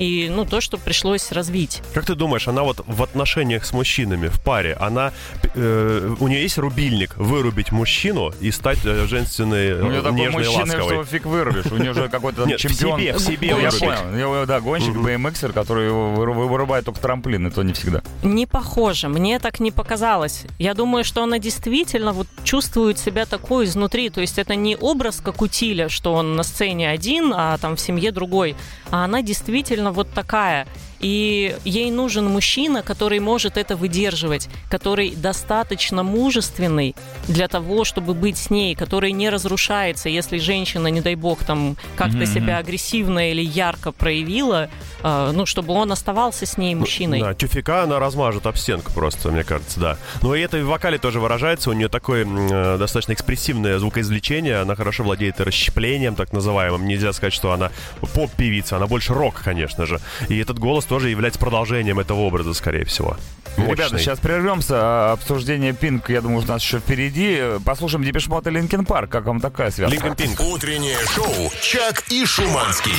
и 0.01 0.29
ну, 0.29 0.46
то, 0.46 0.62
что 0.62 0.77
пришлось 0.79 1.31
развить. 1.31 1.84
Как 1.93 2.05
ты 2.05 2.15
думаешь, 2.15 2.48
она 2.48 2.63
вот 2.63 2.84
в 2.88 3.03
отношениях 3.03 3.63
с 3.65 3.72
мужчинами, 3.72 4.29
в 4.29 4.41
паре, 4.41 4.75
она, 4.79 5.13
э, 5.53 6.15
у 6.20 6.27
нее 6.27 6.41
есть 6.41 6.58
рубильник 6.58 7.15
вырубить 7.17 7.72
мужчину 7.72 8.34
и 8.41 8.50
стать 8.50 8.79
э, 8.84 9.05
женственной, 9.05 9.79
У 9.79 9.89
нее 9.89 10.00
э, 10.00 10.01
такой 10.01 10.20
нежной 10.20 10.46
мужчина, 10.46 10.74
ласковой? 10.74 10.96
что 10.96 11.05
фиг 11.05 11.25
вырубишь. 11.27 11.72
У 11.72 11.77
нее 11.77 11.93
же 11.93 12.10
какой-то 12.10 12.46
Нет, 12.46 12.60
в 12.60 12.63
чемпион. 12.63 13.00
себе, 13.00 13.13
в 13.13 13.20
себе 13.20 13.48
я 13.50 13.72
понял. 13.72 14.46
Да, 14.48 14.60
гонщик, 14.60 14.96
BMXер, 14.96 15.53
который 15.53 15.91
вырубает 15.91 16.86
только 16.86 17.00
трамплин, 17.00 17.46
и 17.46 17.51
то 17.51 17.62
не 17.62 17.74
всегда. 17.74 18.01
Не 18.24 18.48
похоже, 18.48 19.08
мне 19.08 19.38
так 19.38 19.60
не 19.60 19.72
показалось. 19.72 20.46
Я 20.58 20.74
думаю, 20.74 21.03
что 21.03 21.22
она 21.22 21.38
действительно 21.38 22.12
вот 22.12 22.27
чувствует 22.43 22.98
себя 22.98 23.27
такой 23.27 23.65
изнутри. 23.65 24.10
То 24.10 24.22
есть 24.22 24.39
это 24.39 24.55
не 24.55 24.75
образ 24.75 25.22
как 25.24 25.43
у 25.43 25.48
Тиля, 25.48 25.89
что 25.89 26.13
он 26.13 26.36
на 26.36 26.41
сцене 26.41 26.89
один, 26.89 27.31
а 27.36 27.60
там 27.60 27.75
в 27.75 27.79
семье 27.79 28.12
другой. 28.12 28.55
А 28.89 29.05
она 29.05 29.22
действительно 29.22 29.90
вот 29.91 30.10
такая. 30.12 30.67
И 31.01 31.55
ей 31.65 31.91
нужен 31.91 32.25
мужчина, 32.27 32.84
который 32.84 33.20
может 33.20 33.58
это 33.58 33.75
выдерживать, 33.75 34.50
который 34.70 35.15
достаточно 35.15 36.03
мужественный 36.03 36.96
для 37.27 37.48
того, 37.48 37.84
чтобы 37.84 38.13
быть 38.13 38.38
с 38.38 38.50
ней, 38.50 38.75
который 38.75 39.12
не 39.12 39.29
разрушается, 39.29 40.10
если 40.10 40.38
женщина, 40.38 40.88
не 40.88 41.01
дай 41.01 41.15
бог, 41.15 41.43
там 41.43 41.75
как-то 41.96 42.25
себя 42.25 42.58
агрессивно 42.58 43.31
или 43.31 43.41
ярко 43.41 43.91
проявила, 43.91 44.70
э, 45.03 45.31
ну, 45.34 45.46
чтобы 45.46 45.74
он 45.74 45.91
оставался 45.91 46.46
с 46.46 46.58
ней 46.58 46.75
мужчиной. 46.75 47.20
Да, 47.20 47.34
тюфика 47.34 47.84
она 47.84 48.00
размажет 48.00 48.46
об 48.46 48.55
стенку 48.58 48.91
просто, 48.91 49.31
мне 49.31 49.43
кажется, 49.43 49.79
да. 49.79 49.98
Ну 50.22 50.36
и 50.36 50.39
это 50.41 50.58
в 50.58 50.65
вокале 50.65 50.98
тоже 50.98 51.20
выражается. 51.20 51.70
У 51.70 51.74
нее 51.74 51.88
такое 51.88 52.25
э, 52.25 52.77
достаточно 52.77 53.13
экспрессивное 53.13 53.79
звукоизвлечение. 53.79 54.58
Она 54.62 54.75
хорошо 54.75 55.03
владеет 55.03 55.41
расщеплением, 55.41 56.15
так 56.15 56.34
называемым. 56.34 56.88
Нельзя 56.88 57.13
сказать, 57.13 57.34
что 57.34 57.51
она 57.51 57.72
поп-певица. 58.13 58.77
Она 58.77 58.88
больше 58.88 59.13
рок, 59.13 59.41
конечно 59.43 59.86
же. 59.86 60.00
И 60.29 60.38
этот 60.38 60.60
голос 60.60 60.86
тоже 60.91 61.10
является 61.10 61.39
продолжением 61.39 62.00
этого 62.01 62.19
образа, 62.19 62.53
скорее 62.53 62.83
всего. 62.83 63.15
Ребята, 63.55 63.83
Мощный. 63.83 64.00
сейчас 64.00 64.19
прервемся. 64.19 64.74
А, 64.75 65.12
Обсуждение 65.13 65.71
Пинк, 65.71 66.10
я 66.10 66.19
думаю, 66.19 66.43
у 66.43 66.45
нас 66.45 66.62
еще 66.62 66.79
впереди. 66.79 67.41
Послушаем 67.63 68.03
Depeche 68.03 68.27
Mode 68.27 68.45
и 68.48 68.50
Linkin 68.50 68.83
Park. 68.83 69.09
Как 69.10 69.24
вам 69.24 69.39
такая 69.39 69.71
связка? 69.71 69.93
Linkin 69.93 70.15
Pink. 70.17 70.41
Утреннее 70.41 70.98
шоу 71.15 71.50
«Чак 71.62 72.03
и 72.10 72.25
Шуманский». 72.25 72.91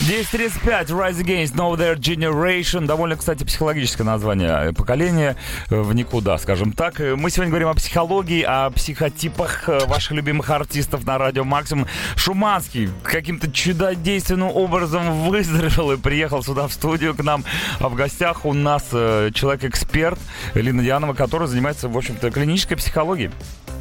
10.35, 0.00 0.90
Rise 0.90 1.20
Against 1.20 1.54
Nowhere 1.56 1.96
Generation. 1.96 2.86
Довольно, 2.86 3.16
кстати, 3.16 3.42
психологическое 3.42 4.04
название. 4.04 4.72
Поколение 4.72 5.36
э, 5.68 5.80
в 5.80 5.92
никуда, 5.94 6.38
скажем 6.38 6.72
так. 6.72 7.00
Мы 7.00 7.30
сегодня 7.30 7.50
говорим 7.50 7.68
о 7.68 7.74
психологии, 7.74 8.42
о 8.42 8.70
психотипах 8.70 9.68
э, 9.68 9.84
ваших 9.86 10.12
любимых 10.12 10.50
артистов 10.50 11.04
на 11.04 11.18
радио 11.18 11.44
Максимум. 11.44 11.86
Шуманский 12.14 12.88
каким-то 13.02 13.50
чудодейственным 13.50 14.50
образом 14.54 15.28
выздоровел 15.28 15.92
и 15.92 15.96
приехал 15.96 16.42
сюда 16.44 16.68
в 16.68 16.72
студию 16.72 17.14
к 17.14 17.24
нам. 17.24 17.44
А 17.80 17.88
в 17.88 17.94
гостях 17.94 18.44
у 18.44 18.52
нас 18.52 18.84
э, 18.92 19.30
человек-эксперт 19.34 20.18
Лина 20.54 20.82
Дианова, 20.82 21.14
который 21.14 21.48
занимается, 21.48 21.88
в 21.88 21.96
общем-то, 21.96 22.30
клинической 22.30 22.76
психологией. 22.76 23.30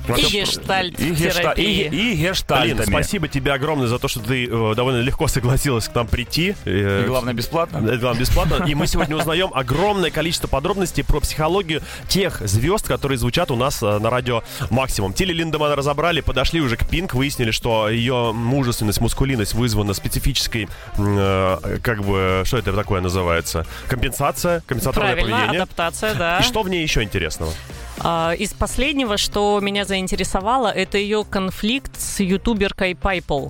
И 0.07 0.21
гештальт 0.31 0.99
И, 0.99 1.11
гешта- 1.11 1.53
и, 1.57 1.87
и 1.87 2.15
гештальтами. 2.15 2.85
спасибо 2.85 3.27
тебе 3.27 3.53
огромное 3.53 3.87
за 3.87 3.99
то, 3.99 4.07
что 4.07 4.19
ты 4.19 4.45
э, 4.45 4.73
довольно 4.75 5.01
легко 5.01 5.27
согласилась 5.27 5.87
к 5.87 5.95
нам 5.95 6.07
прийти. 6.07 6.55
Э, 6.65 7.03
И 7.03 7.07
главное, 7.07 7.33
бесплатно. 7.33 7.77
Это 7.87 7.97
главное, 7.97 8.19
бесплатно. 8.21 8.65
И 8.67 8.75
мы 8.75 8.87
сегодня 8.87 9.15
узнаем 9.15 9.49
огромное 9.53 10.11
количество 10.11 10.47
подробностей 10.47 11.03
про 11.03 11.19
психологию 11.19 11.81
тех 12.07 12.41
звезд, 12.47 12.87
которые 12.87 13.17
звучат 13.17 13.51
у 13.51 13.55
нас 13.55 13.81
э, 13.81 13.99
на 13.99 14.09
радио 14.09 14.43
Максимум. 14.69 15.13
Тилли 15.13 15.33
Линдеман 15.33 15.73
разобрали, 15.73 16.21
подошли 16.21 16.61
уже 16.61 16.77
к 16.77 16.87
Пинк, 16.87 17.13
выяснили, 17.13 17.51
что 17.51 17.89
ее 17.89 18.31
мужественность, 18.33 19.01
мускулинность 19.01 19.53
вызвана 19.53 19.93
специфической, 19.93 20.67
э, 20.97 21.77
как 21.81 22.03
бы, 22.03 22.43
что 22.45 22.57
это 22.57 22.73
такое 22.73 23.01
называется? 23.01 23.65
Компенсация, 23.87 24.61
компенсаторное 24.67 25.13
Правильно, 25.13 25.37
поведение. 25.37 25.61
адаптация, 25.63 26.13
да. 26.15 26.39
И 26.39 26.43
что 26.43 26.61
в 26.63 26.69
ней 26.69 26.81
еще 26.83 27.03
интересного? 27.03 27.51
А, 27.99 28.33
Из 28.33 28.53
последнего, 28.53 29.17
что 29.17 29.59
меня 29.61 29.85
заинтересовало, 29.85 30.67
это 30.67 30.97
ее 30.97 31.23
конфликт 31.29 31.99
с 31.99 32.19
ютуберкой 32.19 32.95
Пайпл 32.95 33.49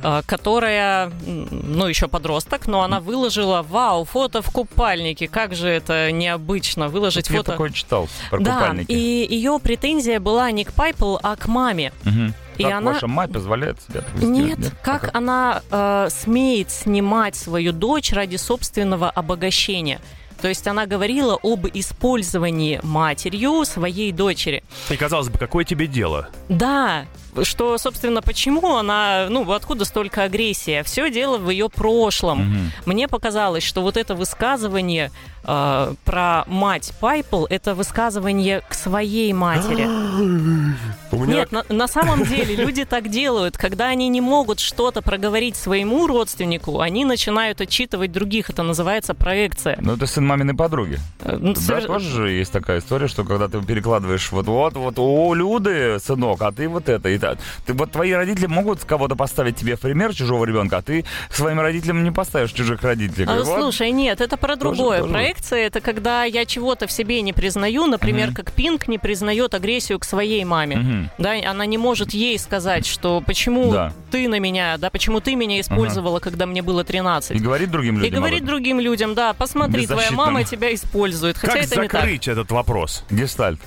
а, 0.00 0.22
которая, 0.26 1.10
ну, 1.26 1.86
еще 1.88 2.06
подросток, 2.06 2.68
но 2.68 2.82
она 2.82 3.00
выложила, 3.00 3.62
вау, 3.68 4.04
фото 4.04 4.42
в 4.42 4.50
купальнике, 4.52 5.26
как 5.26 5.56
же 5.56 5.68
это 5.68 6.12
необычно, 6.12 6.88
выложить 6.88 7.28
Я 7.30 7.38
фото. 7.38 7.50
такое 7.52 7.70
читал 7.70 8.08
про 8.30 8.38
Да, 8.38 8.54
купальники. 8.60 8.92
и 8.92 9.26
ее 9.34 9.58
претензия 9.60 10.20
была 10.20 10.52
не 10.52 10.64
к 10.64 10.72
Пайпл, 10.72 11.16
а 11.20 11.34
к 11.34 11.48
маме. 11.48 11.92
Мгм. 12.04 12.32
И 12.58 12.62
как 12.62 12.72
она- 12.74 12.92
ваша 12.92 13.08
мать 13.08 13.32
позволяет 13.32 13.80
себе 13.82 13.98
это 14.00 14.10
вести? 14.14 14.26
Нет, 14.26 14.58
А 14.80 14.84
как 14.84 15.00
как? 15.00 15.16
она 15.16 15.62
э, 15.68 16.08
смеет 16.10 16.70
снимать 16.70 17.34
свою 17.34 17.72
дочь 17.72 18.12
ради 18.12 18.36
собственного 18.36 19.10
обогащения. 19.10 20.00
То 20.40 20.48
есть 20.48 20.66
она 20.66 20.86
говорила 20.86 21.38
об 21.42 21.66
использовании 21.74 22.80
матерью 22.82 23.64
своей 23.64 24.12
дочери. 24.12 24.62
И 24.90 24.96
казалось 24.96 25.28
бы, 25.28 25.38
какое 25.38 25.64
тебе 25.64 25.86
дело? 25.86 26.28
Да, 26.48 27.06
что, 27.42 27.78
собственно, 27.78 28.22
почему 28.22 28.76
она, 28.76 29.26
ну, 29.28 29.50
откуда 29.52 29.84
столько 29.84 30.24
агрессии? 30.24 30.82
Все 30.82 31.10
дело 31.10 31.38
в 31.38 31.50
ее 31.50 31.68
прошлом. 31.68 32.38
Мгм. 32.48 32.72
Мне 32.86 33.08
показалось, 33.08 33.62
что 33.64 33.82
вот 33.82 33.96
это 33.96 34.14
высказывание 34.14 35.10
э, 35.44 35.94
про 36.04 36.44
мать 36.46 36.92
Пайпл, 37.00 37.46
это 37.46 37.74
высказывание 37.74 38.62
к 38.68 38.74
своей 38.74 39.32
матери. 39.32 39.84
Меня 41.12 41.26
Нет, 41.26 41.52
на, 41.52 41.64
на 41.68 41.88
самом 41.88 42.24
деле 42.24 42.54
люди 42.64 42.84
так 42.84 43.08
делают. 43.08 43.56
Когда 43.56 43.86
они 43.88 44.08
не 44.08 44.20
могут 44.20 44.60
что-то 44.60 45.00
проговорить 45.02 45.56
своему 45.56 46.06
родственнику, 46.06 46.80
они 46.80 47.04
начинают 47.04 47.60
отчитывать 47.60 48.12
других. 48.12 48.50
Это 48.50 48.62
называется 48.62 49.14
проекция. 49.14 49.78
Ну, 49.80 49.94
это 49.94 50.06
сын 50.06 50.26
маминой 50.26 50.54
подруги. 50.54 50.98
Э, 51.20 51.36
ну, 51.40 51.54
Да, 51.54 51.60
совер- 51.60 51.86
тоже 51.86 52.10
же 52.10 52.30
есть 52.30 52.52
такая 52.52 52.80
история, 52.80 53.08
что 53.08 53.24
когда 53.24 53.48
ты 53.48 53.60
перекладываешь 53.62 54.30
вот 54.32 54.46
вот 54.46 54.74
вот 54.76 54.94
о 54.98 55.34
Люды, 55.34 55.98
сынок, 56.00 56.42
а 56.42 56.52
ты 56.52 56.68
вот 56.68 56.88
это. 56.88 57.08
И 57.08 57.17
та- 57.18 57.36
ты 57.66 57.72
вот 57.72 57.92
твои 57.92 58.12
родители 58.12 58.46
могут 58.46 58.84
кого-то 58.84 59.16
поставить 59.16 59.56
тебе 59.56 59.76
в 59.76 59.80
пример 59.80 60.14
чужого 60.14 60.44
ребенка, 60.44 60.78
а 60.78 60.82
ты 60.82 61.04
своим 61.30 61.60
родителям 61.60 62.02
не 62.04 62.10
поставишь 62.10 62.52
чужих 62.52 62.82
родителей. 62.82 63.26
А, 63.28 63.42
вот, 63.42 63.60
слушай, 63.60 63.90
нет, 63.90 64.20
это 64.20 64.36
про 64.36 64.56
другое. 64.56 65.00
тоже. 65.00 65.12
Проекция 65.12 65.66
это 65.66 65.80
когда 65.80 66.24
я 66.24 66.44
чего-то 66.44 66.86
в 66.86 66.92
себе 66.92 67.20
не 67.22 67.32
признаю, 67.32 67.86
например, 67.86 68.32
как 68.34 68.52
Пинк 68.52 68.88
не 68.88 68.98
признает 68.98 69.54
агрессию 69.54 69.98
к 69.98 70.04
своей 70.04 70.44
маме. 70.44 70.76
Мгм. 70.76 71.10
Да, 71.18 71.32
она 71.46 71.66
не 71.66 71.78
может 71.78 72.12
ей 72.14 72.38
сказать, 72.38 72.86
что 72.86 73.20
почему 73.24 73.72
Да. 73.72 73.92
ты 74.10 74.28
на 74.28 74.38
меня, 74.38 74.76
да, 74.78 74.90
почему 74.90 75.20
ты 75.20 75.34
меня 75.34 75.60
использовала, 75.60 76.18
когда 76.20 76.46
мне 76.46 76.62
было 76.62 76.84
13. 76.84 77.36
И 77.36 77.38
говорит 77.40 77.70
другим 77.70 77.96
И 77.96 77.98
людям. 78.00 78.14
об 78.14 78.20
говорит 78.20 78.44
другим 78.44 78.80
людям, 78.80 79.14
да, 79.14 79.32
посмотри, 79.32 79.86
твоя 79.86 80.10
мама 80.10 80.44
тебя 80.44 80.74
использует. 80.74 81.36
Хотя 81.38 81.54
как 81.54 81.62
это 81.64 81.80
не 81.82 81.88
так. 81.88 82.00
закрыть 82.00 82.28
этот 82.28 82.50
вопрос? 82.50 83.04
Гештальт. 83.10 83.60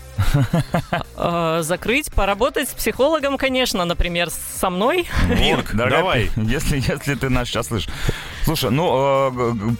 Э, 1.17 1.59
закрыть, 1.61 2.11
поработать 2.11 2.69
с 2.69 2.73
психологом, 2.73 3.37
конечно, 3.41 3.85
например, 3.85 4.29
со 4.29 4.69
мной. 4.69 5.07
Дорогая, 5.73 5.99
давай. 6.01 6.31
Если, 6.37 6.77
если 6.77 7.15
ты 7.15 7.29
нас 7.29 7.47
сейчас 7.47 7.67
слышишь. 7.67 7.89
Слушай, 8.43 8.71
ну, 8.71 9.31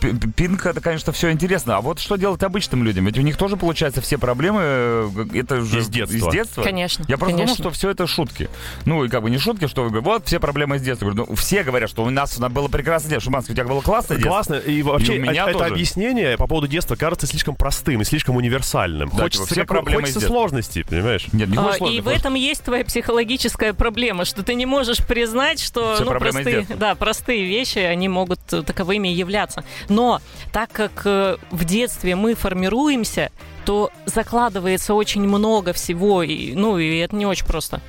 э, 0.02 0.06
пинг, 0.36 0.66
это, 0.66 0.82
конечно, 0.82 1.12
все 1.12 1.32
интересно. 1.32 1.78
А 1.78 1.82
вот 1.82 2.00
что 2.00 2.16
делать 2.16 2.44
обычным 2.44 2.84
людям? 2.84 3.06
Ведь 3.06 3.18
у 3.18 3.22
них 3.22 3.38
тоже, 3.38 3.58
получается, 3.58 4.02
все 4.02 4.18
проблемы, 4.18 4.60
э, 4.64 5.10
это 5.34 5.62
же 5.62 5.80
Из 5.80 5.88
детства. 5.90 6.16
Из 6.18 6.28
детства. 6.28 6.62
Конечно, 6.64 7.04
Я 7.08 7.18
просто 7.18 7.38
конечно. 7.38 7.56
думал, 7.58 7.72
что 7.72 7.78
все 7.78 7.90
это 7.90 8.08
шутки. 8.08 8.50
Ну, 8.86 9.04
и 9.04 9.10
как 9.10 9.24
бы 9.24 9.30
не 9.30 9.38
шутки, 9.38 9.68
что 9.68 9.88
вот 9.90 10.28
все 10.28 10.40
проблемы 10.40 10.76
из 10.78 10.82
детства. 10.82 11.06
Говорю, 11.06 11.26
ну, 11.30 11.36
все 11.36 11.64
говорят, 11.64 11.90
что 11.90 12.04
у 12.04 12.10
нас 12.10 12.38
было 12.40 12.68
прекрасное 12.68 13.10
детство. 13.12 13.32
Шуманский, 13.32 13.54
у 13.54 13.56
тебя 13.56 13.66
было 13.68 13.82
классное 13.82 14.18
детство. 14.18 14.30
Классно. 14.32 14.56
И 14.56 14.82
вообще 14.82 15.16
И 15.16 15.20
у 15.20 15.22
меня 15.22 15.44
это 15.50 15.60
тоже. 15.60 15.74
объяснение 15.74 16.38
по 16.38 16.48
поводу 16.48 16.68
детства 16.68 16.96
кажется 16.96 17.28
слишком 17.28 17.56
простым 17.56 18.02
и 18.02 18.04
слишком 18.06 18.36
универсальным. 18.36 19.10
Да, 19.10 19.24
хочется 19.24 19.46
типа, 19.46 19.54
все 19.54 19.62
как- 19.62 19.68
проблемы 19.68 20.02
хочется 20.02 20.20
сложностей, 20.22 20.84
понимаешь? 20.86 21.28
Нет, 21.34 21.50
не 21.50 21.58
А, 21.58 21.74
сложно, 21.74 21.94
И 21.94 22.02
в 22.02 22.08
этом 22.08 22.36
есть 22.36 22.64
твоя 22.64 22.84
психологическая 22.86 23.74
проблема, 23.74 24.26
что 24.26 24.44
ты 24.44 24.54
не 24.54 24.66
можешь 24.66 25.00
признать, 25.06 25.62
что 25.62 25.98
ну, 26.00 26.06
простые, 26.20 26.66
да, 26.78 26.96
простые 26.96 27.46
вещи, 27.46 27.80
они 27.80 28.08
могут 28.10 28.40
таковыми 28.52 29.08
являться. 29.08 29.64
Но 29.90 30.22
так 30.52 30.72
как 30.72 31.02
э, 31.06 31.38
в 31.52 31.66
детстве 31.66 32.16
мы 32.16 32.36
формируемся, 32.36 33.32
то 33.66 33.92
закладывается 34.06 34.94
очень 34.94 35.22
много 35.22 35.74
всего, 35.74 36.24
и, 36.24 36.54
ну 36.54 36.78
и 36.78 36.98
это 36.98 37.16
не 37.16 37.26
очень 37.26 37.46
просто. 37.46 37.82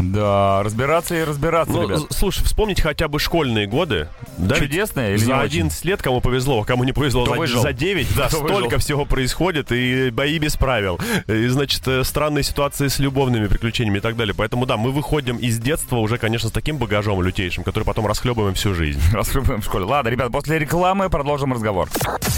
Да, 0.00 0.62
разбираться 0.62 1.14
и 1.16 1.24
разбираться, 1.24 1.72
Ну, 1.72 1.88
ребят. 1.88 2.00
слушай, 2.10 2.44
вспомнить 2.44 2.80
хотя 2.80 3.08
бы 3.08 3.18
школьные 3.18 3.66
годы. 3.66 4.08
Да, 4.36 4.56
Чудесные 4.56 5.10
или 5.14 5.18
За 5.18 5.26
не 5.26 5.38
очень? 5.38 5.44
11 5.60 5.84
лет 5.84 6.02
кому 6.02 6.20
повезло, 6.20 6.62
а 6.62 6.64
кому 6.64 6.84
не 6.84 6.92
повезло, 6.92 7.24
Кто 7.24 7.34
за, 7.34 7.38
выжил? 7.38 7.62
за 7.62 7.72
9, 7.72 8.16
да, 8.16 8.28
Кто 8.28 8.38
столько 8.38 8.64
выжил? 8.64 8.78
всего 8.78 9.04
происходит, 9.04 9.72
и 9.72 10.10
бои 10.10 10.38
без 10.38 10.56
правил. 10.56 10.98
И, 11.26 11.46
значит, 11.48 11.86
э, 11.88 12.04
странные 12.04 12.42
ситуации 12.44 12.88
с 12.88 12.98
любовными 12.98 13.46
приключениями 13.46 13.98
и 13.98 14.00
так 14.00 14.16
далее. 14.16 14.34
Поэтому, 14.36 14.66
да, 14.66 14.76
мы 14.76 14.90
выходим 14.92 15.36
из 15.36 15.58
детства 15.58 15.96
уже, 15.96 16.18
конечно, 16.18 16.48
с 16.48 16.52
таким 16.52 16.76
багажом 16.78 17.20
лютейшим, 17.22 17.64
который 17.64 17.84
потом 17.84 18.06
расхлебываем 18.06 18.54
всю 18.54 18.74
жизнь. 18.74 19.00
Раскрываем 19.12 19.60
в 19.60 19.64
школе. 19.64 19.84
Ладно, 19.84 20.08
ребят, 20.08 20.30
после 20.30 20.58
рекламы 20.58 21.08
продолжим 21.10 21.52
разговор. 21.52 21.88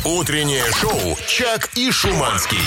Утреннее 0.05 0.65
шоу 0.81 1.17
«Чак 1.29 1.71
и 1.77 1.91
Шуманский». 1.91 2.59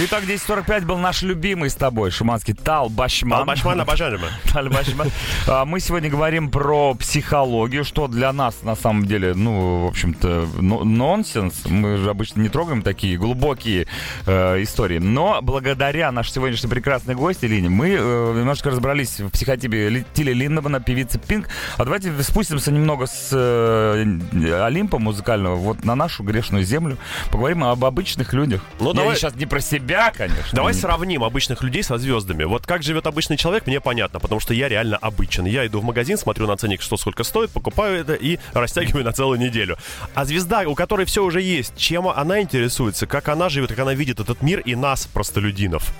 Итак, 0.00 0.22
10.45 0.22 0.86
был 0.86 0.96
наш 0.98 1.22
любимый 1.22 1.68
с 1.70 1.74
тобой, 1.74 2.12
шуманский 2.12 2.54
Тал 2.54 2.88
Башман. 2.88 3.40
Албашман, 3.40 3.80
обожаем. 3.80 4.20
Тал 4.52 4.68
Башман. 4.68 5.10
А, 5.48 5.64
Мы 5.64 5.80
сегодня 5.80 6.08
говорим 6.08 6.52
про 6.52 6.94
психологию, 6.94 7.84
что 7.84 8.06
для 8.06 8.32
нас 8.32 8.62
на 8.62 8.76
самом 8.76 9.06
деле, 9.06 9.34
ну, 9.34 9.86
в 9.86 9.88
общем-то, 9.88 10.46
но- 10.60 10.84
нонсенс. 10.84 11.64
Мы 11.66 11.96
же 11.96 12.10
обычно 12.10 12.42
не 12.42 12.48
трогаем 12.48 12.82
такие 12.82 13.18
глубокие 13.18 13.88
э, 14.26 14.62
истории. 14.62 14.98
Но 14.98 15.40
благодаря 15.42 16.12
нашей 16.12 16.30
сегодняшней 16.30 16.70
прекрасной 16.70 17.16
гости 17.16 17.46
Лине, 17.46 17.68
мы 17.68 17.88
э, 17.90 18.34
немножко 18.38 18.70
разобрались 18.70 19.18
в 19.18 19.30
психотипе 19.30 19.88
Ли- 19.88 20.06
Тили 20.14 20.32
Линдемана, 20.32 20.78
певицы 20.78 21.18
Пинк. 21.18 21.48
А 21.76 21.84
давайте 21.84 22.12
спустимся 22.22 22.70
немного 22.70 23.06
с 23.06 23.30
э, 23.32 24.62
Олимпа 24.64 25.00
музыкального 25.00 25.56
вот 25.56 25.84
на 25.84 25.96
нашу 25.96 26.22
грешную 26.22 26.62
землю. 26.62 26.98
Поговорим 27.32 27.64
об 27.64 27.84
обычных 27.84 28.32
людях. 28.32 28.62
Ну, 28.78 28.90
Я 28.90 28.94
давай- 28.94 29.16
сейчас 29.16 29.34
не 29.34 29.46
про 29.46 29.60
себя, 29.60 29.87
конечно. 30.14 30.50
Давай 30.52 30.74
сравним 30.74 31.24
обычных 31.24 31.62
людей 31.62 31.82
со 31.82 31.98
звездами. 31.98 32.44
Вот 32.44 32.66
как 32.66 32.82
живет 32.82 33.06
обычный 33.06 33.36
человек, 33.36 33.66
мне 33.66 33.80
понятно, 33.80 34.20
потому 34.20 34.40
что 34.40 34.54
я 34.54 34.68
реально 34.68 34.96
обычен. 34.96 35.44
Я 35.46 35.66
иду 35.66 35.80
в 35.80 35.84
магазин, 35.84 36.18
смотрю 36.18 36.46
на 36.46 36.56
ценник, 36.56 36.82
что 36.82 36.96
сколько 36.96 37.24
стоит, 37.24 37.50
покупаю 37.50 38.00
это 38.00 38.14
и 38.14 38.38
растягиваю 38.52 39.04
на 39.04 39.12
целую 39.12 39.38
неделю. 39.38 39.76
А 40.14 40.24
звезда, 40.24 40.60
у 40.66 40.74
которой 40.74 41.06
все 41.06 41.24
уже 41.24 41.40
есть, 41.40 41.76
чем 41.76 42.08
она 42.08 42.40
интересуется, 42.40 43.06
как 43.06 43.28
она 43.28 43.48
живет, 43.48 43.70
как 43.70 43.78
она 43.80 43.94
видит 43.94 44.20
этот 44.20 44.42
мир 44.42 44.60
и 44.60 44.74
нас, 44.74 45.06
простолюдинов. 45.06 45.92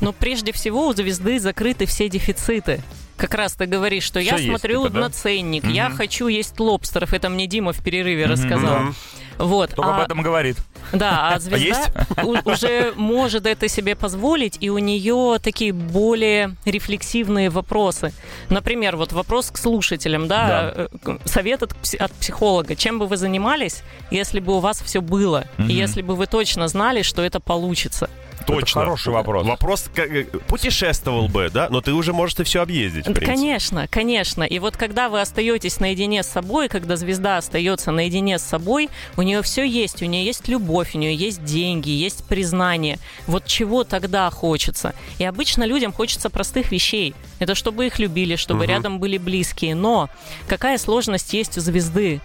Но 0.00 0.12
прежде 0.12 0.52
всего 0.52 0.88
у 0.88 0.92
звезды 0.92 1.38
закрыты 1.38 1.86
все 1.86 2.08
дефициты. 2.08 2.82
Как 3.16 3.32
раз 3.34 3.54
ты 3.54 3.64
говоришь, 3.66 4.02
что 4.02 4.20
я 4.20 4.34
Всё 4.34 4.36
есть, 4.36 4.48
смотрю 4.48 4.82
типа, 4.82 4.94
да? 4.94 5.00
на 5.00 5.10
ценник, 5.10 5.64
я 5.64 5.88
хочу 5.88 6.28
есть 6.28 6.58
лобстеров. 6.60 7.14
Это 7.14 7.30
мне 7.30 7.46
Дима 7.46 7.72
в 7.72 7.82
перерыве 7.82 8.26
рассказал. 8.26 8.94
Вот. 9.38 9.74
Только 9.74 9.94
об 9.94 10.00
а- 10.00 10.04
этом 10.04 10.22
говорит. 10.22 10.56
Да, 10.92 11.28
а 11.34 11.38
звезда 11.38 11.58
есть? 11.66 11.90
у- 12.24 12.50
уже 12.50 12.92
может 12.96 13.46
это 13.46 13.68
себе 13.68 13.94
позволить, 13.96 14.56
и 14.60 14.70
у 14.70 14.78
нее 14.78 15.38
такие 15.42 15.72
более 15.72 16.56
рефлексивные 16.64 17.50
вопросы. 17.50 18.12
Например, 18.50 18.96
вот 18.96 19.12
вопрос 19.12 19.50
к 19.50 19.58
слушателям, 19.58 20.28
да, 20.28 20.72
э, 20.76 20.88
совет 21.24 21.62
от 21.62 22.12
психолога. 22.20 22.74
Чем 22.76 22.98
бы 22.98 23.06
вы 23.06 23.16
занимались, 23.16 23.82
если 24.10 24.40
бы 24.40 24.56
у 24.56 24.60
вас 24.60 24.80
все 24.82 25.00
было, 25.00 25.44
и 25.58 25.72
если 25.72 26.02
бы 26.02 26.14
вы 26.14 26.26
точно 26.26 26.68
знали, 26.68 27.02
что 27.02 27.22
это 27.22 27.40
получится? 27.40 28.08
Точно. 28.46 28.82
хороший 28.82 29.12
вопрос. 29.12 29.46
Вопрос, 29.46 29.90
как, 29.94 30.10
э, 30.10 30.24
путешествовал 30.24 31.28
бы, 31.28 31.50
да, 31.52 31.68
но 31.70 31.80
ты 31.80 31.92
уже 31.92 32.12
можешь 32.12 32.38
и 32.38 32.44
все 32.44 32.62
объездить, 32.62 33.04
в 33.04 33.08
Да, 33.08 33.14
принципе. 33.14 33.36
Конечно, 33.36 33.88
конечно. 33.88 34.42
И 34.42 34.58
вот 34.58 34.76
когда 34.76 35.08
вы 35.08 35.20
остаетесь 35.20 35.80
наедине 35.80 36.22
с 36.22 36.26
собой, 36.28 36.68
когда 36.68 36.96
звезда 36.96 37.38
остается 37.38 37.90
наедине 37.90 38.38
с 38.38 38.42
собой, 38.42 38.88
у 39.16 39.22
нее 39.22 39.42
все 39.42 39.64
есть. 39.64 40.02
У 40.02 40.06
нее 40.06 40.24
есть 40.24 40.48
любовь, 40.48 40.94
у 40.94 40.98
нее 40.98 41.14
есть 41.14 41.44
деньги, 41.44 41.90
есть 41.90 42.24
признание. 42.24 42.98
Вот 43.26 43.46
чего 43.46 43.84
тогда 43.84 44.30
хочется? 44.30 44.94
И 45.18 45.24
обычно 45.24 45.64
людям 45.64 45.92
хочется 45.92 46.30
простых 46.30 46.72
вещей. 46.72 47.14
Это 47.38 47.54
чтобы 47.54 47.86
их 47.86 47.98
любили, 47.98 48.36
чтобы 48.36 48.66
рядом 48.66 48.98
были 48.98 49.18
близкие. 49.18 49.74
Но 49.74 50.08
какая 50.48 50.78
сложность 50.78 51.32
есть 51.32 51.58
у 51.58 51.60
звезды? 51.60 52.20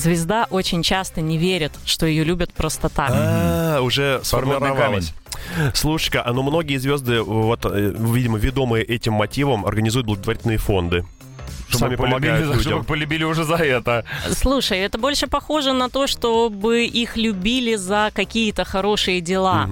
Звезда 0.00 0.46
очень 0.50 0.82
часто 0.82 1.20
не 1.20 1.36
верит, 1.36 1.72
что 1.84 2.06
ее 2.06 2.24
любят 2.24 2.54
просто 2.54 2.88
так. 2.88 3.10
А, 3.12 3.80
уже 3.82 4.20
Подводный 4.30 4.58
сформировалось. 4.58 5.12
Слушай-ка, 5.74 6.22
а 6.26 6.32
ну 6.32 6.42
многие 6.42 6.78
звезды, 6.78 7.20
вот, 7.20 7.66
э, 7.66 7.94
видимо, 7.98 8.38
ведомые 8.38 8.82
этим 8.82 9.12
мотивом, 9.12 9.66
организуют 9.66 10.06
благотворительные 10.06 10.56
фонды. 10.56 11.04
Сами 11.70 11.96
помогают 11.96 12.40
полюбили, 12.40 12.60
чтобы 12.62 12.76
людям. 12.76 12.84
полюбили 12.84 13.24
уже 13.24 13.44
за 13.44 13.56
это. 13.56 14.04
Слушай, 14.32 14.78
это 14.78 14.98
больше 14.98 15.26
похоже 15.26 15.72
на 15.72 15.88
то, 15.90 16.06
чтобы 16.06 16.84
их 16.86 17.16
любили 17.16 17.76
за 17.76 18.10
какие-то 18.14 18.64
хорошие 18.64 19.20
дела. 19.20 19.68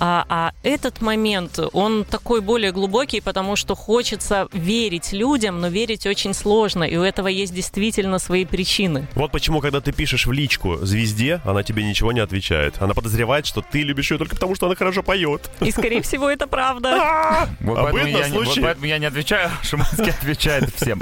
А, 0.00 0.24
а 0.28 0.52
этот 0.62 1.02
момент, 1.02 1.58
он 1.72 2.04
такой 2.04 2.40
более 2.40 2.72
глубокий, 2.72 3.20
потому 3.20 3.54
что 3.54 3.74
хочется 3.74 4.48
верить 4.52 5.12
людям, 5.12 5.60
но 5.60 5.68
верить 5.68 6.06
очень 6.06 6.32
сложно, 6.32 6.84
и 6.84 6.96
у 6.96 7.02
этого 7.02 7.28
есть 7.28 7.54
действительно 7.54 8.18
свои 8.18 8.46
причины. 8.46 9.06
Вот 9.14 9.30
почему, 9.30 9.60
когда 9.60 9.82
ты 9.82 9.92
пишешь 9.92 10.26
в 10.26 10.32
личку 10.32 10.78
звезде, 10.78 11.42
она 11.44 11.62
тебе 11.62 11.84
ничего 11.84 12.12
не 12.12 12.20
отвечает. 12.20 12.80
Она 12.80 12.94
подозревает, 12.94 13.44
что 13.44 13.60
ты 13.60 13.82
любишь 13.82 14.10
ее 14.10 14.16
только 14.16 14.34
потому, 14.36 14.54
что 14.54 14.66
она 14.66 14.74
хорошо 14.74 15.02
поет. 15.02 15.50
И, 15.60 15.70
скорее 15.70 16.00
всего, 16.00 16.30
это 16.30 16.46
правда. 16.46 17.48
Вот 17.60 17.78
А 17.78 17.82
поэтому, 17.82 18.04
было 18.04 18.20
я, 18.20 18.28
не- 18.28 18.38
вот 18.38 18.58
поэтому 18.62 18.86
я 18.86 18.98
не 18.98 19.06
отвечаю, 19.06 19.50
Шиманский 19.62 20.10
отвечает 20.20 20.74
всем. 20.74 21.00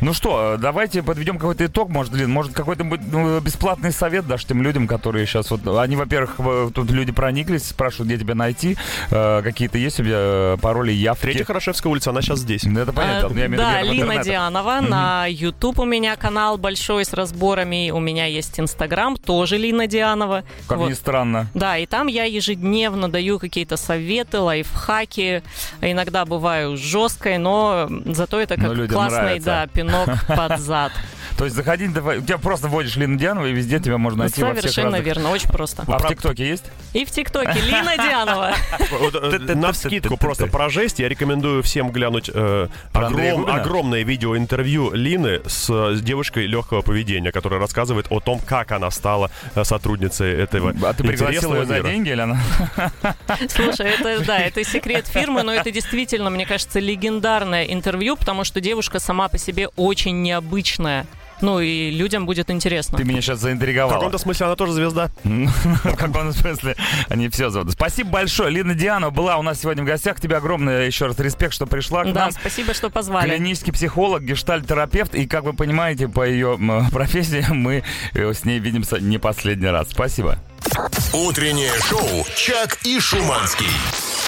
Ну 0.00 0.12
что, 0.12 0.56
давайте 0.58 1.02
подведем 1.02 1.38
какой-то 1.38 1.66
итог, 1.66 1.88
может, 1.88 2.12
Лин, 2.14 2.30
может, 2.30 2.52
какой-то 2.52 2.84
ну, 2.84 3.40
бесплатный 3.40 3.92
совет 3.92 4.26
дашь 4.26 4.44
тем 4.44 4.62
людям, 4.62 4.88
которые 4.88 5.26
сейчас 5.26 5.50
вот, 5.50 5.66
они, 5.78 5.94
во-первых, 5.96 6.36
тут 6.74 6.90
люди 6.90 7.12
прониклись, 7.12 7.68
спрашивают, 7.68 8.08
где 8.08 8.18
тебя 8.18 8.34
найти, 8.40 8.76
Э, 9.10 9.40
какие-то 9.42 9.78
есть 9.78 10.00
у 10.00 10.04
тебя 10.04 10.16
э, 10.18 10.56
пароли, 10.60 10.92
явки? 10.92 11.22
Третья 11.22 11.44
Хорошевская 11.44 11.90
улица, 11.90 12.10
она 12.10 12.22
сейчас 12.22 12.40
здесь. 12.40 12.64
Ну, 12.64 12.80
Это 12.80 12.92
понятно, 12.92 13.28
А, 13.28 13.38
я 13.38 13.46
имею 13.46 13.56
да, 13.62 13.82
Лина. 13.82 14.22
Дианова. 14.24 14.80
На 14.80 15.26
YouTube 15.26 15.78
у 15.80 15.84
меня 15.84 16.16
канал 16.16 16.58
большой 16.58 17.04
с 17.04 17.12
разборами. 17.12 17.90
У 17.90 18.00
меня 18.00 18.26
есть 18.26 18.58
Инстаграм, 18.60 19.16
тоже 19.16 19.56
Лина 19.58 19.86
Дианова. 19.86 20.44
Как 20.68 20.78
Вот. 20.78 20.88
ни 20.90 20.94
странно. 20.94 21.46
Да, 21.54 21.76
и 21.78 21.86
там 21.86 22.06
я 22.06 22.24
ежедневно 22.24 23.10
даю 23.10 23.38
какие-то 23.38 23.76
советы, 23.76 24.38
лайфхаки. 24.38 25.42
Иногда 25.80 26.24
бываю 26.24 26.76
жесткой, 26.76 27.38
но 27.38 27.88
зато 28.06 28.40
это 28.40 28.56
как 28.56 28.74
классный, 28.88 29.18
нравится. 29.20 29.46
да, 29.46 29.66
пинок 29.66 30.08
под 30.28 30.58
зад. 30.60 30.92
То 31.40 31.46
есть 31.46 31.56
заходи, 31.56 31.88
давай, 31.88 32.18
у 32.18 32.20
тебя 32.20 32.36
просто 32.36 32.68
вводишь 32.68 32.96
Лину 32.96 33.16
Дианову, 33.16 33.46
и 33.46 33.52
везде 33.52 33.80
тебя 33.80 33.96
можно 33.96 34.24
найти 34.24 34.42
во 34.42 34.50
всех 34.50 34.60
Совершенно 34.60 34.98
разных... 34.98 35.06
верно, 35.06 35.30
очень 35.30 35.48
просто. 35.48 35.84
А 35.86 35.98
в 35.98 36.06
ТикТоке 36.06 36.46
есть? 36.46 36.64
И 36.92 37.06
в 37.06 37.10
ТикТоке 37.10 37.58
Лина 37.62 37.96
Дианова. 37.96 38.54
Э, 39.12 39.54
На 39.54 39.72
скидку 39.72 40.18
просто 40.18 40.46
про 40.46 40.68
жесть 40.68 40.98
я 40.98 41.08
рекомендую 41.08 41.62
всем 41.62 41.90
глянуть 41.90 42.30
э, 42.32 42.68
огромное 42.92 44.02
видеоинтервью 44.02 44.90
Лины 44.92 45.40
с, 45.46 46.00
девушкой 46.02 46.46
легкого 46.46 46.82
поведения, 46.82 47.32
которая 47.32 47.58
рассказывает 47.58 48.06
о 48.10 48.20
том, 48.20 48.38
как 48.40 48.72
она 48.72 48.90
стала 48.90 49.30
э, 49.54 49.64
сотрудницей 49.64 50.34
этого 50.34 50.74
А 50.82 50.92
ты 50.92 51.04
пригласил 51.04 51.54
интересного 51.54 51.60
ее 51.60 51.66
за 51.66 51.80
деньги 51.82 52.10
или 52.10 52.20
она? 52.20 52.38
Слушай, 53.48 53.92
это, 53.98 54.24
да, 54.26 54.38
это 54.38 54.62
секрет 54.64 55.06
фирмы, 55.06 55.42
но 55.42 55.54
это 55.54 55.70
действительно, 55.70 56.28
мне 56.28 56.44
кажется, 56.44 56.80
легендарное 56.80 57.64
интервью, 57.64 58.16
потому 58.16 58.44
что 58.44 58.60
девушка 58.60 58.98
сама 58.98 59.28
по 59.28 59.38
себе 59.38 59.68
очень 59.76 60.20
необычная. 60.20 61.06
Ну 61.40 61.60
и 61.60 61.90
людям 61.90 62.26
будет 62.26 62.50
интересно. 62.50 62.98
Ты 62.98 63.04
меня 63.04 63.20
сейчас 63.20 63.38
В 63.38 63.42
заинтриговал. 63.42 63.94
каком-то 63.94 64.18
смысле 64.18 64.46
она 64.46 64.56
тоже 64.56 64.72
звезда. 64.72 65.10
В 65.24 65.96
каком 65.96 66.32
смысле? 66.32 66.76
Они 67.08 67.28
все 67.28 67.50
зовут. 67.50 67.72
Спасибо 67.72 68.10
большое. 68.10 68.50
Лина 68.50 68.74
Дианова 68.74 69.10
была 69.10 69.36
у 69.38 69.42
нас 69.42 69.60
сегодня 69.60 69.82
в 69.82 69.86
гостях. 69.86 70.20
Тебе 70.20 70.36
огромное 70.36 70.86
еще 70.86 71.06
раз 71.06 71.18
респект, 71.18 71.54
что 71.54 71.66
пришла 71.66 72.04
к 72.04 72.12
Да, 72.12 72.20
нам. 72.24 72.32
спасибо, 72.32 72.74
что 72.74 72.90
позвали. 72.90 73.30
Клинический 73.30 73.72
психолог, 73.72 74.22
гештальт-терапевт. 74.22 75.14
И, 75.14 75.26
как 75.26 75.44
вы 75.44 75.52
понимаете, 75.52 76.08
по 76.08 76.26
ее 76.26 76.58
профессии 76.92 77.44
мы 77.50 77.84
э, 78.14 78.32
с 78.32 78.44
ней 78.44 78.58
видимся 78.58 78.98
не 79.00 79.18
последний 79.18 79.68
раз. 79.68 79.88
Спасибо. 79.90 80.38
Утреннее 81.12 81.72
шоу 81.88 82.24
«Чак 82.36 82.78
и 82.84 83.00
Шуманский». 83.00 83.66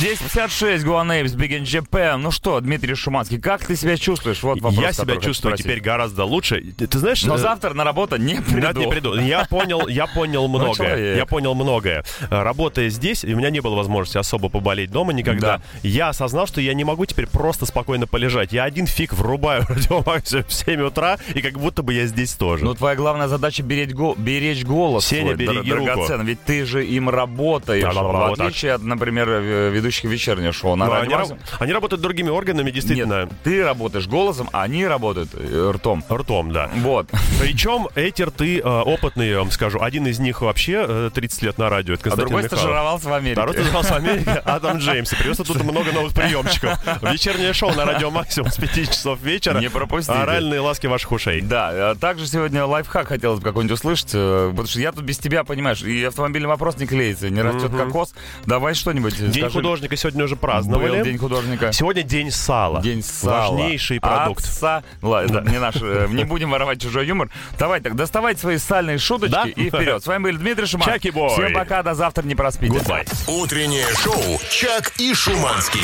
10.56, 0.00 0.84
Гуанейвс, 0.84 1.34
Big 1.34 1.50
in 1.50 1.62
Japan. 1.62 2.16
Ну 2.16 2.30
что, 2.30 2.60
Дмитрий 2.60 2.94
Шуманский, 2.94 3.38
как 3.38 3.64
ты 3.64 3.76
себя 3.76 3.96
чувствуешь? 3.96 4.42
Вот 4.42 4.60
вопрос, 4.60 4.82
Я 4.82 4.92
себя 4.92 5.16
чувствую 5.16 5.56
теперь 5.56 5.80
гораздо 5.80 6.24
лучше. 6.24 6.60
Ты, 6.76 6.86
ты 6.86 6.98
знаешь... 6.98 7.22
Но 7.24 7.34
э, 7.36 7.38
завтра 7.38 7.72
на 7.74 7.84
работу 7.84 8.16
не 8.16 8.40
приду. 8.40 8.80
Не 8.80 8.88
приду. 8.88 9.14
Я 9.14 9.44
понял, 9.44 9.86
я 9.86 10.06
понял 10.06 10.48
многое. 10.48 10.74
человек. 10.74 11.16
Я 11.18 11.26
понял 11.26 11.54
многое. 11.54 12.04
Э, 12.30 12.42
Работая 12.42 12.88
здесь, 12.88 13.22
и 13.24 13.32
у 13.34 13.36
меня 13.36 13.50
не 13.50 13.60
было 13.60 13.76
возможности 13.76 14.18
особо 14.18 14.48
поболеть 14.48 14.90
дома 14.90 15.12
никогда. 15.12 15.58
Да. 15.58 15.62
Я 15.82 16.08
осознал, 16.08 16.46
что 16.46 16.60
я 16.60 16.74
не 16.74 16.84
могу 16.84 17.06
теперь 17.06 17.26
просто 17.28 17.66
спокойно 17.66 18.06
полежать. 18.06 18.52
Я 18.52 18.64
один 18.64 18.86
фиг 18.86 19.12
врубаю 19.12 19.64
радиомаксимум 19.68 20.44
в 20.48 20.52
7 20.52 20.80
утра, 20.82 21.18
и 21.34 21.42
как 21.42 21.58
будто 21.58 21.82
бы 21.82 21.94
я 21.94 22.06
здесь 22.06 22.32
тоже. 22.34 22.64
Ну, 22.64 22.74
твоя 22.74 22.96
главная 22.96 23.28
задача 23.28 23.62
беречь, 23.62 23.92
го- 23.92 24.14
беречь 24.16 24.64
голос 24.64 25.06
Сеня, 25.06 25.34
свой, 25.34 25.36
береги 25.36 25.72
руку. 25.72 26.00
Ведь 26.22 26.42
ты 26.44 26.64
же 26.64 26.84
им 26.84 27.08
работаешь, 27.08 27.84
в 27.84 28.32
отличие 28.32 28.72
от, 28.72 28.82
например, 28.82 29.28
э, 29.28 29.81
ведущих 29.82 30.04
вечернего 30.04 30.52
шоу 30.52 30.76
на 30.76 30.86
Ну, 30.86 30.92
радио 30.92 31.18
они, 31.18 31.32
они 31.58 31.72
работают 31.72 32.00
другими 32.02 32.30
органами, 32.30 32.70
действительно. 32.70 33.22
Нет, 33.24 33.32
ты 33.42 33.64
работаешь 33.64 34.06
голосом, 34.06 34.48
а 34.52 34.62
они 34.62 34.86
работают 34.86 35.30
э, 35.34 35.72
ртом. 35.74 36.04
Ртом, 36.10 36.52
да. 36.52 36.70
Вот. 36.76 37.08
Причем 37.40 37.88
эти 37.94 38.22
рты 38.22 38.60
э, 38.60 38.62
опытные, 38.62 39.30
я 39.32 39.38
вам 39.38 39.50
скажу. 39.50 39.80
Один 39.80 40.06
из 40.06 40.18
них 40.18 40.40
вообще 40.40 40.84
э, 40.88 41.10
30 41.12 41.42
лет 41.42 41.58
на 41.58 41.68
радио. 41.68 41.94
Это 41.94 42.02
А 42.02 42.04
Константин 42.04 42.28
другой 42.28 42.42
Михайлов. 42.44 42.60
стажировался 42.60 43.08
в 43.08 43.12
Америке. 43.12 43.34
Второй 43.34 43.54
стажировался 43.54 43.92
в 43.92 43.96
Америке, 43.96 44.30
Адам 44.44 44.78
Джеймс. 44.78 45.12
И 45.12 45.16
привез 45.16 45.36
тут 45.38 45.62
много 45.64 45.92
новых 45.92 46.14
приемчиков. 46.14 46.78
Вечернее 47.02 47.52
шоу 47.52 47.72
на 47.74 47.84
радио 47.84 48.10
Максимум 48.10 48.50
с 48.50 48.56
5 48.56 48.90
часов 48.90 49.20
вечера. 49.20 49.58
Не 49.58 49.68
пропустите. 49.70 50.16
Оральные 50.18 50.60
ласки 50.60 50.86
ваших 50.86 51.10
ушей. 51.12 51.40
Да, 51.40 51.90
а 51.90 51.94
также 51.94 52.26
сегодня 52.26 52.64
лайфхак 52.64 53.08
хотелось 53.08 53.40
бы 53.40 53.44
какой-нибудь 53.44 53.76
услышать, 53.78 54.10
э, 54.14 54.48
потому 54.50 54.68
что 54.68 54.80
я 54.80 54.92
тут 54.92 55.04
без 55.04 55.18
тебя, 55.18 55.44
понимаешь, 55.44 55.82
и 55.82 56.04
автомобильный 56.04 56.48
вопрос 56.48 56.76
не 56.78 56.86
клеится, 56.86 57.28
не 57.30 57.42
растет 57.42 57.72
кокос. 57.72 58.14
Давай 58.46 58.74
что-нибудь 58.74 59.16
День 59.18 59.32
скажи. 59.32 59.52
Художника 59.72 59.96
сегодня 59.96 60.24
уже 60.24 60.34
Был 60.34 60.40
праздновали. 60.42 61.02
день 61.02 61.18
художника. 61.18 61.72
Сегодня 61.72 62.02
день 62.02 62.30
сала. 62.30 62.82
День 62.82 63.02
сала. 63.02 63.56
Важнейший 63.56 64.00
продукт. 64.00 64.44
Отца. 64.44 64.82
Ладно, 65.00 65.42
не 65.50 65.58
наш. 65.58 65.76
э, 65.80 66.06
Не 66.12 66.24
будем 66.24 66.50
воровать 66.50 66.80
чужой 66.82 67.06
юмор. 67.06 67.30
Давай 67.58 67.80
так, 67.80 67.96
доставайте 67.96 68.40
свои 68.40 68.58
сальные 68.58 68.98
шуточки 68.98 69.32
Да? 69.32 69.44
и 69.46 69.68
вперед. 69.68 70.02
С 70.02 70.06
вами 70.06 70.30
был 70.30 70.38
Дмитрий 70.38 70.66
Шуман. 70.66 70.86
Чаки-бой. 70.88 71.30
Всем 71.30 71.52
пока, 71.54 71.82
до 71.82 71.94
завтра, 71.94 72.22
не 72.22 72.34
проспите. 72.34 72.74
Goodbye. 72.76 73.06
Утреннее 73.28 73.86
шоу 74.02 74.40
«Чак 74.50 74.92
и 74.98 75.14
Шуманский». 75.14 75.80